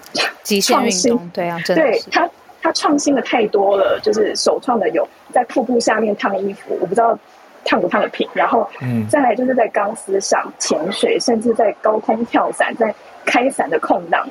[0.61, 2.29] 创新，对啊，对他
[2.61, 7.17] 他创新的太多了，就是首创的有在瀑布下面烫衣服，我不知道
[7.65, 8.25] 烫不烫的平。
[8.33, 12.93] 然后，嗯，再来就是在钢丝上潜水，甚至在高空跳伞，在
[13.25, 14.25] 开伞的空档。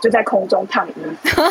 [0.00, 0.92] 就在空中烫衣
[1.24, 1.42] 服，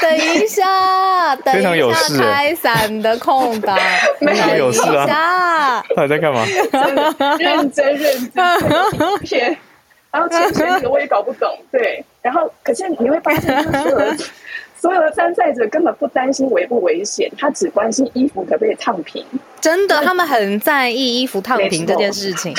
[0.00, 3.78] 等一下，等一下，开伞的空档，
[4.18, 5.80] 非常有事啊！
[5.94, 6.44] 他在干嘛？
[7.38, 8.44] 认真认真
[9.22, 9.56] 片，
[10.10, 14.16] 然后潜水那个我也搞不懂，对，然后可是你会发现，所有的
[14.76, 19.24] 所有的参赛者根本不担心危不危险，他只关心衣服可不可以烫平。
[19.60, 22.52] 真的，他们很在意衣服烫平这件事情。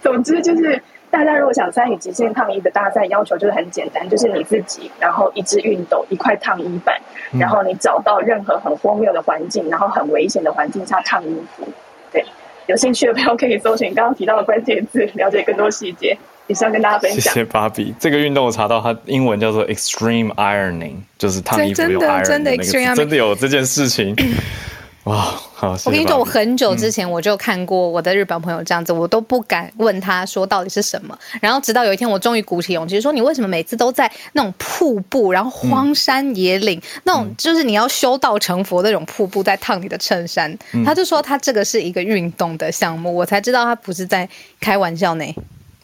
[0.00, 0.80] 总之就是。
[1.10, 7.00] 大家如果想参与极限烫衣的大赛，要求就是很简单，就是你自己，然后一支熨斗，一块烫衣板，
[7.38, 11.66] 然后你找到任何很荒谬的环境，然后很危险的环境下烫衣服。
[12.12, 12.24] 对，
[12.66, 16.16] 有兴趣的朋友可以搜寻刚刚提到的关键字，了解更多细节。
[16.46, 17.20] 以上跟大家分享。
[17.20, 17.94] 谢谢芭比。
[17.98, 24.16] 这个运动我查到，它英文叫做 extreme ironing，就是烫衣服有 iron 那个，真的有这件事情。
[25.04, 25.16] 哇，
[25.54, 25.74] 好！
[25.86, 31.18] 我跟你说，我很久之前我就看过我的日本朋友这样子，我都不敢问他说到底是什么。
[31.40, 44.28] 然后直到有一天，我终于鼓起勇气说：“你为什么每次都在那种瀑布，然后荒山野岭那种，就是你要修道成佛那种瀑布，在烫你的衬衫？”他就说他这个是一个运动的项目，我才知道他不是在
[44.60, 45.24] 开玩笑呢。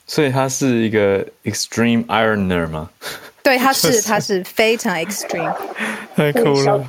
[0.07, 2.91] 所以他是一个 extreme ironer 吗？
[3.43, 5.55] 对，他 是，他是非常 extreme，
[6.15, 6.85] 太酷了。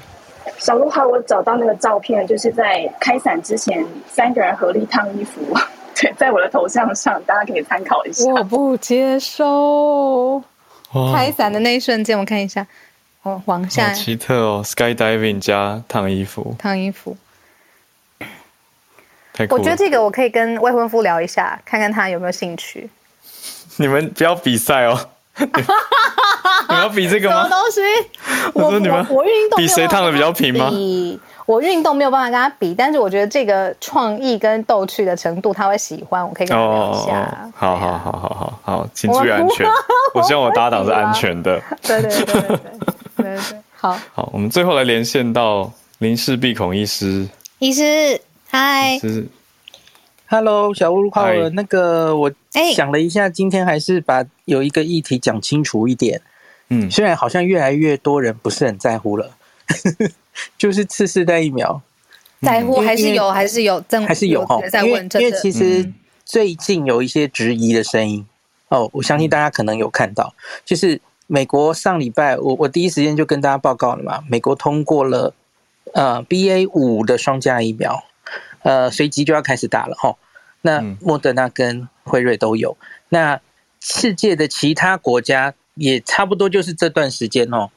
[0.58, 5.41] 小鹿号，我找到那个照片，就是在开伞之前，三个人合力烫衣服，
[5.95, 8.32] 对，在我的头像上，大家可以参考一下。
[8.32, 10.41] 我不接受
[11.14, 12.66] 开伞的那一瞬间，我看一下，
[13.24, 17.16] 哦，往下，奇特哦，skydiving 加烫衣服，烫衣服，
[19.34, 22.89] 太我觉得这个我可以跟未婚夫聊一下，看看他有没有兴趣。
[23.78, 25.10] 你们不要比赛哦。
[26.70, 27.43] 你要比这个吗？
[27.43, 27.82] 什么东西？
[28.53, 30.72] 我说你们我运动比谁烫的比较平吗？
[31.45, 37.51] 我运动没有办法跟他比，但是我觉得这个创意跟逗趣的程度他会喜欢，我可以跟他聊一下。
[37.55, 39.68] 好好好好好好，请注意安全。
[40.16, 41.61] 我希望我搭档是安全的。
[41.84, 42.57] 对对对对对
[43.18, 43.38] 对对。
[43.78, 47.28] 好好，我们最后来连线到林氏鼻孔医师。
[47.59, 48.99] 医师，嗨。
[50.28, 51.51] Hello，小乌好了。
[51.51, 52.32] 那个我
[52.76, 56.20] 想了一下，今天还是把有一个议题讲清楚一点。
[56.70, 59.32] 嗯，虽然好像越来越多人不是很在乎了，
[60.57, 61.82] 就是次世代疫苗
[62.41, 64.59] 在乎还是有，还是有，还是有哈。
[64.84, 65.91] 因为因为其实
[66.24, 68.26] 最近有一些质疑的声音
[68.70, 75.34] 哦，我相信大家可能有看到，就是美国上礼拜我我第一时间就跟大家报告了嘛，美国通过了
[75.93, 78.03] 呃 BA 五的双价疫苗。
[78.63, 80.16] 呃，随即就要开始打了哈。
[80.63, 82.76] 那莫德纳跟辉瑞都有，
[83.09, 83.39] 那
[83.80, 87.69] 世界的其他国家也差不多就是这段时间哦，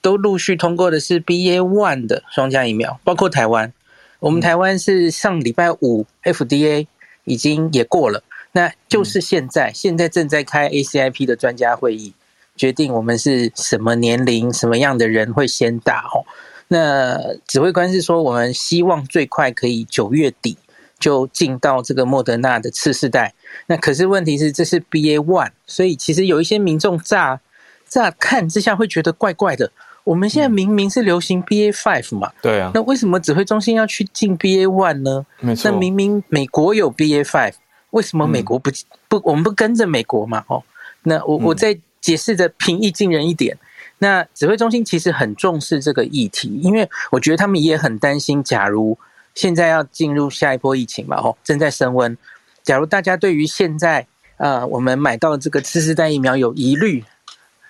[0.00, 3.72] 都陆续通过的是 B A one 的双价疫苗，包括台湾。
[4.18, 6.86] 我们台湾是上礼拜五 F D A
[7.24, 8.22] 已经也过了，
[8.52, 12.12] 那就是现在，现在正在开 A C I P 的专家会议，
[12.56, 16.24] 决定我们是什么年龄、什么样的人会先打哦。
[16.68, 20.56] 那指挥官是说，我们希望最快可以九月底
[21.02, 23.34] 就进到这个莫德纳的次世代。
[23.66, 27.40] 那可是问题是，这是 B A one，所以其实有一些民众乍
[27.88, 29.72] 乍看之下会觉得怪怪的。
[30.04, 35.26] 我们现在明明是流行 B A five 嘛，对啊，那为什么指挥中心要去进 B A one 呢？
[35.40, 37.54] 没错，那明明美国有 B A five，
[37.90, 38.70] 为什么美国不
[39.08, 40.44] 不我们不跟着美国嘛？
[40.48, 40.62] 哦，
[41.02, 43.58] 那我我再解释的平易近人一点。
[43.98, 48.98] 那指挥中心其实很重视这个议题，因为我觉得他们也很担心，假如
[49.34, 52.16] 现在要进入下一波疫情嘛，吼，正在升温。
[52.62, 54.06] 假如大家对于现在
[54.36, 57.04] 呃我们买到这个次世代疫苗有疑虑，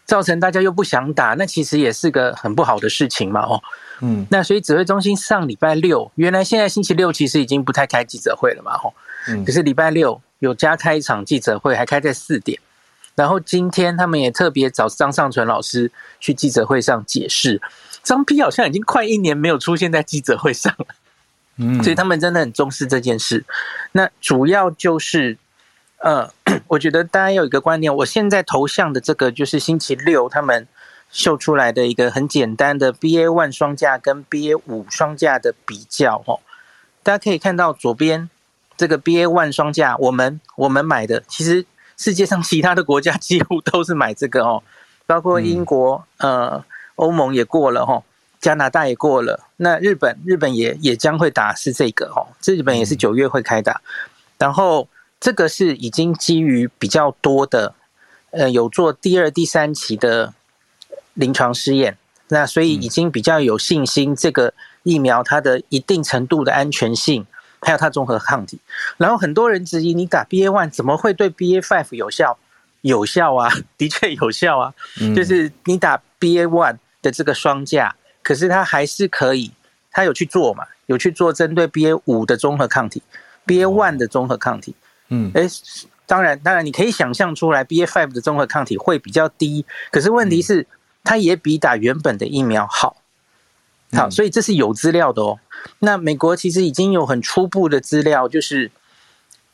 [0.05, 3.63] 造成大家又不想打，那其实也是个很不好的事情嘛，哦，
[4.01, 8.93] 嗯，那所以指挥中心上礼拜六，原来现在星期六其实已经不太开记者会了嘛，吼，
[9.29, 12.59] 嗯，可是礼拜六有加开一场记者会，还开在四点。
[13.15, 17.61] 然后今天他们也特别找张尚存老师去记者会上解释，
[18.03, 20.87] 张批好像已经快一年没有出现在记者会上了，
[21.57, 23.45] 嗯，所以他们真的很重视这件事。
[23.93, 25.39] 那主要就是，
[25.99, 26.31] 呃，
[26.69, 30.67] 我觉得大家有一个观念，我现在头像的这个就是星期六他们
[31.11, 36.41] 秀出来的一个很简单的 BA one 双价跟 BA 五双价的比较哦，
[37.03, 38.31] 大家可以看到左边
[38.77, 41.67] 这个 BA one 双价，我们我们买的其实。
[41.99, 44.61] 世界上其他的国家几乎都是买这个哦，
[45.07, 46.65] 包括英国、呃，
[46.97, 48.03] 欧盟也过了哈，
[48.43, 53.81] 加拿大也过了，那日本日本也也将会打是这个哦，这日本也是九月会开打，
[54.37, 54.87] 然后
[55.19, 57.75] 这个是已经基于比较多的，
[58.33, 60.35] 呃，有做第二、第三期的
[61.15, 61.97] 临床试验，
[62.29, 67.25] 那所以已经比较有信心，这个疫苗它的一定程度的安全性。
[67.65, 68.59] 还有它综合抗体，
[68.97, 72.37] 然后很多人质疑你打 B A one 怎么会对 B A five 有效？
[72.81, 74.75] 有效啊， 的确有效啊。
[75.15, 79.53] 就是你打 B A one 的这个双价，可是它还是可以，
[79.91, 80.65] 它有去做嘛？
[80.87, 83.03] 有去做针对 B A 五的综合抗体
[83.47, 84.75] ，B A one 的综合抗体。
[85.09, 85.43] 嗯，哎，
[86.07, 90.67] 当然，当然你可以想象出来，B A five 的综合抗体会比较低，可是问题是，
[91.05, 92.97] 它也比打原本的疫苗好。
[93.93, 95.39] 好，所以这是有资料的哦。
[95.81, 98.71] 那美国其实已经有很初步的资料，就是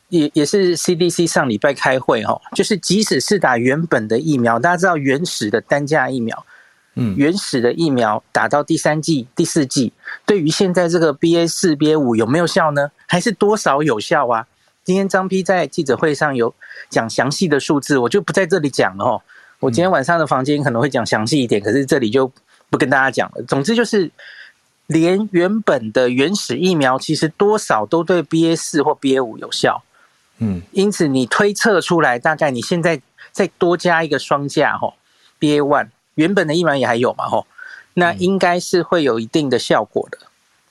[0.09, 6.47] 也也是 CDC 上礼拜开会哈，就是即使是打原本的疫苗，大家知道原始的单价疫苗，
[6.99, 9.93] 嗯，原始的疫苗打到第三季、第四季，
[10.27, 12.91] 对于现在这个 BA 四、BA 五有没有效呢？
[13.07, 14.47] 还是多少有效啊？
[14.85, 16.55] 今天张批在记者会上有
[16.91, 19.23] 讲详细的数字，我就不在这里讲了哦。
[19.61, 22.31] 我今天晚上的房间可能会讲详细一点，可是这里就。
[22.71, 23.43] 不跟大家讲了。
[23.45, 24.11] 总之就是，
[24.89, 29.83] 连原本的原始疫苗其实多少都对 BA 四或 BA 五有效。
[30.37, 33.01] 嗯，因此你推测出来，大概你现在
[33.33, 34.93] 再多加一个双价哈
[35.41, 35.89] ，BA one
[36.19, 37.47] 原本的疫苗也还有嘛吼，
[37.95, 40.19] 那应该是会有一定的效果的。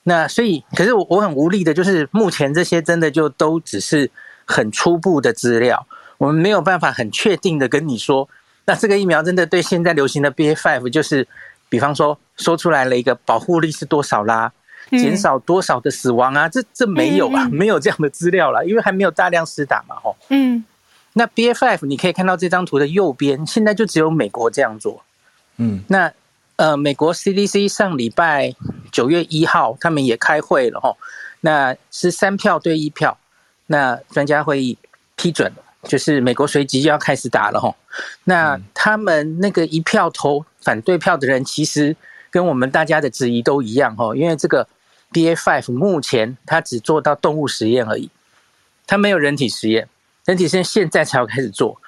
[0.03, 4.11] 那所以，可是我我很无力的，就是目前这些真的就都只是
[4.45, 5.87] 很初步的资料，
[6.17, 8.29] 我们没有办法很确定的跟你说，
[8.65, 11.27] 那这个疫苗真的对现在流行的 BA five 就是。
[11.69, 14.49] 比方说，说出来了一个保护力是多少啦，
[14.89, 16.47] 减少多少的死亡啊？
[16.47, 20.15] 这这没有啊，没有这样的资料了，因为还没有大量施打嘛，吼。
[20.29, 20.63] 嗯。
[21.11, 25.03] 那 B F F 你可以看到这张图的右边，现在就只有美国这样做。
[25.57, 25.83] 嗯。
[25.87, 26.11] 那
[26.55, 28.55] 呃，美国 C D C 上礼拜
[28.91, 30.97] 九月一号他们也开会了，吼。
[31.41, 33.17] 那是三票对一票，
[33.67, 34.77] 那专家会议
[35.15, 37.75] 批准了，就是美国随即就要开始打了，吼。
[38.23, 40.45] 那他们那个一票投。
[40.59, 41.95] 反对票的人其实
[42.29, 44.67] 跟我们大家的质疑都一样哈，因为这个
[45.13, 48.09] B A five 目前它只做到动物实验而已，
[48.85, 49.87] 它没有人体实验，
[50.25, 51.79] 人体实验现在才要开始做。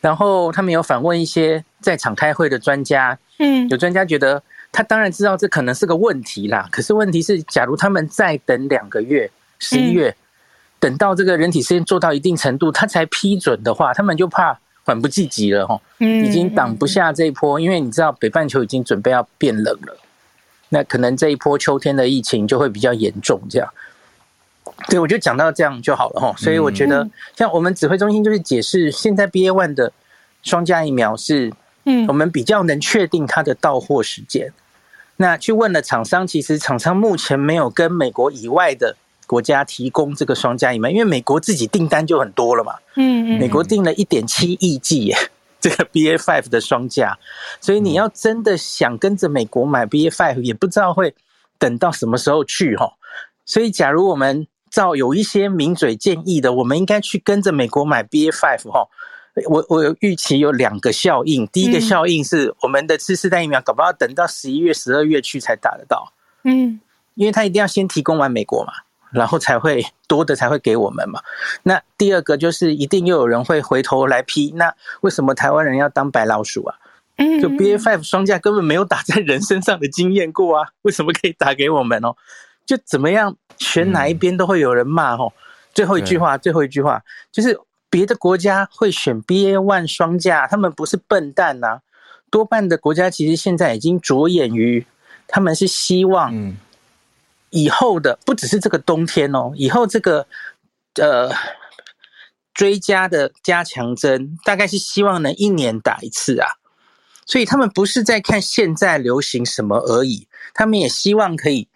[0.00, 4.42] 然后他们有反问一些在场开会的专家，嗯，有专家觉得
[4.72, 10.14] 他当然知道这可能是个问题啦，可是问题是，假如他们再等两个月，十一月，
[10.78, 14.58] 等到这个人体实验做到一定程度，他才批准的话，他们就怕。
[14.82, 19.96] 缓不济急了哈，已经挡不下这一波，因为你知道北半球已经准备要变冷了，
[20.70, 23.40] 那可能这一波秋天的疫情就会比较严重。
[23.48, 23.72] 这样，
[24.88, 26.34] 对我就讲到这样就好了哈。
[26.36, 29.92] 所以我觉得，像我们指挥中心就是解释，现在 B A one 的
[30.42, 31.52] 双价疫苗是，
[31.84, 34.52] 嗯，我们比较能确定它的到货时间。
[35.16, 42.74] 那去问了厂商，其实厂商目前没有跟美国以外的国家提供这个双价疫苗，因为美国自己订单就很多了嘛。
[42.96, 43.38] 嗯嗯。
[43.38, 45.16] 美国订了一点七亿剂耶，
[45.60, 47.18] 这个 BA five 的双价，
[47.60, 51.14] 所以你要真的想跟着美国买 BA five，也不知道会
[51.58, 52.94] 等到什么时候去哈。
[53.44, 58.88] 所以，假如我们照有一些名嘴建议的，我们应该去跟着美国买 BA five 哈。
[59.48, 66.12] 我我有预期有两个效应，第一个效应是我们的次世代疫苗搞不好等到十一月、十二月去才打得到。
[66.44, 66.80] 嗯。
[67.14, 68.72] 因为他一定要先提供完美国嘛，
[69.10, 71.20] 然后才会多的才会给我们嘛。
[71.64, 76.76] 那第二个就是一定又有人会回头来批，那为什么台湾人要当白老鼠啊？
[77.16, 82.16] 嗯，就 B A five 双价根本没有打在人身上的经验过啊，为什么可以打给我们哦？
[82.64, 85.32] 就怎么样选哪一边都会有人骂哦。
[85.72, 87.00] 最后一句话，最后一句话
[87.30, 87.56] 就是
[87.88, 91.82] 别的国家会选 B A one 双价，他们不是笨蛋呐。
[92.28, 94.84] 多半的国家其实现在已经着眼于，
[95.28, 96.56] 他们是希望。
[97.52, 100.24] 以后的不只是这个冬天哦，以后这个
[100.94, 101.32] 呃
[102.54, 106.46] 追加的加强针，大概是希望能一年打一次啊。
[107.26, 111.66] 所以他们不是在看现在流行什么而已，他们也希望可以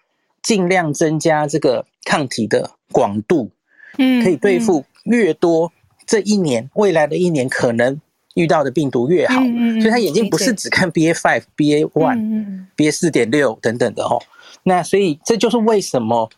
[0.44, 3.50] 尽量增加这个抗体的广度，
[3.98, 5.72] 嗯，可以对付越多，
[6.06, 8.00] 这一年未来的一年可能
[8.34, 9.40] 遇到的病毒越好。
[9.80, 14.22] 所以他眼睛不是只看 BA five、BA one、BA 四点六等等的哦。
[14.64, 16.30] 那所以这就是为什么，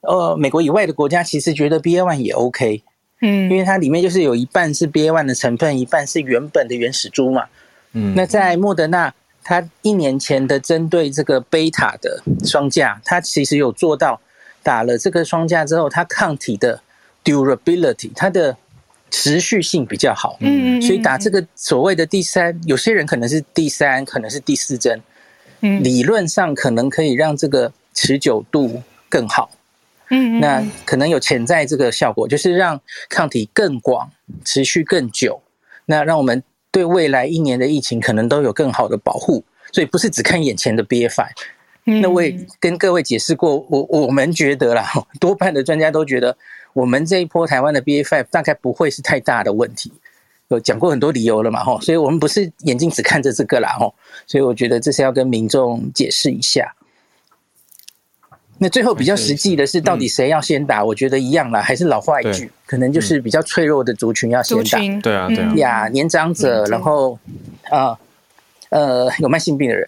[0.00, 2.82] 呃，美国以外的国家其实觉得 B A one 也 O K，
[3.20, 7.46] 嗯，因为它里面就是有一半是 B A one 的成分，一半是原本的原始株嘛，
[7.92, 9.14] 嗯，那在莫德纳，
[9.44, 14.20] 它一年前的针对这个贝塔的双价，它其实有做到
[14.62, 16.80] 打了这个双价之后，它抗体的
[17.24, 18.56] durability，它的
[19.10, 25.00] 持续性比较好，嗯嗯，所以打这个所谓的第三，有些人可能是第三，可能是第四针。
[25.60, 25.82] 嗯。
[25.82, 29.50] 理论上可能可以让这个持久度更好，
[30.08, 34.10] 嗯，那可能有潜在这个效果，就是让抗体更广、
[34.44, 35.42] 持续更久，
[35.84, 36.42] 那让我们
[36.72, 39.44] 对未来一年的疫情可能都有更好的保护。
[39.70, 41.32] 所以不是只看眼前的 B F I。
[41.84, 44.84] 那我也跟各位解释过，我我们觉得啦，
[45.18, 46.36] 多半的专家都觉得，
[46.74, 49.92] 我们这一波台湾的 B F I 大概不会是太大的问题。
[50.48, 53.94] 有讲过很多理由了嘛，吼，所以我们不是眼睛只看着这个啦，吼，
[54.26, 56.74] 所以我觉得这是要跟民众解释一下。
[58.58, 60.84] 那最后比较实际的是，到底谁要先打？
[60.84, 67.18] 我觉得一样啦，还是老话一句，可能就是比较脆弱的族群要先打，对啊，对啊，呀，年长者，然后
[67.68, 67.94] 啊，
[68.70, 69.86] 呃，有慢性病的人，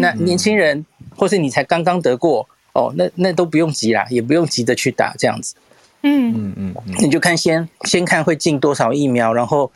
[0.00, 5.54] 那年轻人或是你才刚刚得过，哦，那那都不用急啦，也不用急着去打这样子，
[6.02, 6.34] 嗯。
[6.36, 9.70] 嗯嗯，你就看先先看会进多少疫苗，然后。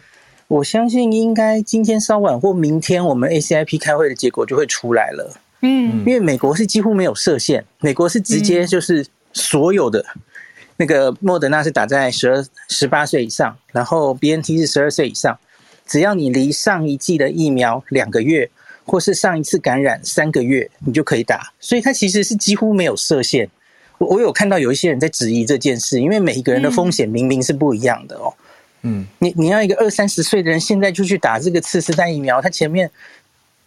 [0.50, 5.32] 我相信应该今天稍晚或明天，我们 ACIP 开会的结果就会出来了。
[5.62, 10.04] 嗯，因为美国是几乎没有设限，美国是直接就是所有的
[10.80, 15.38] 那个莫德纳是打在十二十八岁以上，然后 BNT 是十二岁以上，
[15.86, 18.48] 只要你离上一季的疫苗两个月，
[18.86, 21.52] 或是上一次感染三个月，你就可以打。
[21.60, 23.50] 所以它其实是几乎没有设限。
[23.98, 28.32] 我我有看到有一些人在质疑这件事，因为每一个人的风险明明是不一样的哦。
[28.80, 32.90] 嗯，你你要一个二三十岁的人现在就去打这个次世代疫苗，他前面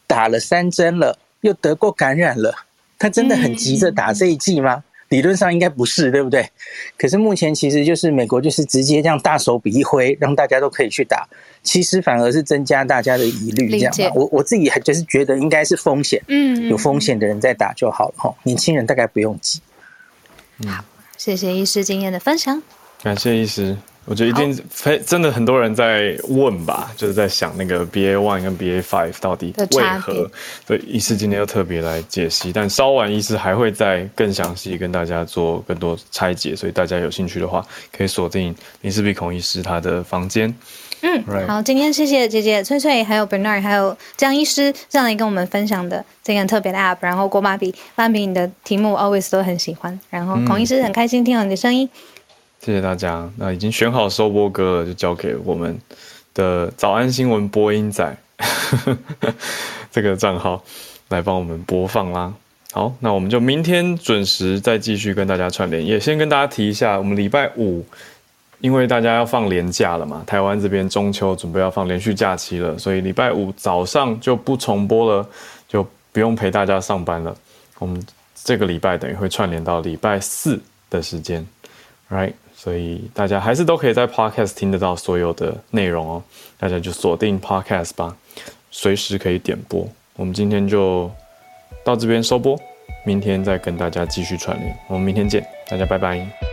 [0.08, 2.56] 打了三针了，又得过感染了，
[2.98, 4.84] 他真的很急着打这一剂吗？
[5.14, 6.50] 理论上应该不是，对不对？
[6.98, 11.30] 可是目前其实就是美国就是直接这样大手笔一挥，让大家都可以去打，
[11.62, 19.62] 其实反而是增加大家的疑虑，这样我我自己还就是觉得应该是风险，嗯，有风险的人在打就好了哈，年轻人大概不用急。
[20.66, 20.84] 好，
[21.16, 22.64] 谢谢医师经验的分享，
[23.04, 23.78] 感谢医师。
[24.06, 30.30] 我觉得一定非真的很多人在问吧，就是在想那个 B A one 跟 B A five 到底为何？
[30.68, 40.54] 所以医师今天又特别来解析，但稍晚医师还会再更详细跟大家做更多拆解，所以大家有兴趣的话，可以锁定林氏璧孔医师他的房间。
[41.06, 51.90] 嗯，好，今天谢谢姐姐翠翠，还有 Bernard，还有江医师这样来跟我们分享的这个特别的 App，然后郭妈比妈比你的题目 always 都很喜欢，然后孔医师很开心听到你的声音。
[52.64, 53.30] 谢谢大家。
[53.36, 55.78] 那已经选好收播歌了，就交给我们
[56.34, 58.18] 的早安新闻播音仔
[59.92, 60.64] 这个账号
[61.10, 62.34] 来帮我们播放啦。
[62.72, 65.86] 好，那我们就明天准时再继续跟大家串联。
[65.86, 67.86] 也先跟大家提一下，我们礼拜五
[68.62, 75.28] 因为大家要放年假了嘛，台湾这边中秋准备要放连续假期了，所以礼拜五早上就不重播了，
[75.68, 77.36] 就不用陪大家上班了。
[77.78, 78.02] 我们
[78.34, 80.58] 这个礼拜等于会串联到礼拜四
[80.90, 81.46] 的时间
[82.10, 82.32] ，right？
[82.64, 86.24] 所以大家还是都可以在 Podcast 听得到所有的内容哦，
[86.58, 88.16] 大家就锁定 Podcast 吧，
[88.72, 89.86] 随时可以点播。
[90.16, 91.12] 我们今天就
[91.84, 92.58] 到这边收播，
[93.06, 94.74] 明天再跟大家继续串联。
[94.88, 96.53] 我们明天见，大家拜拜。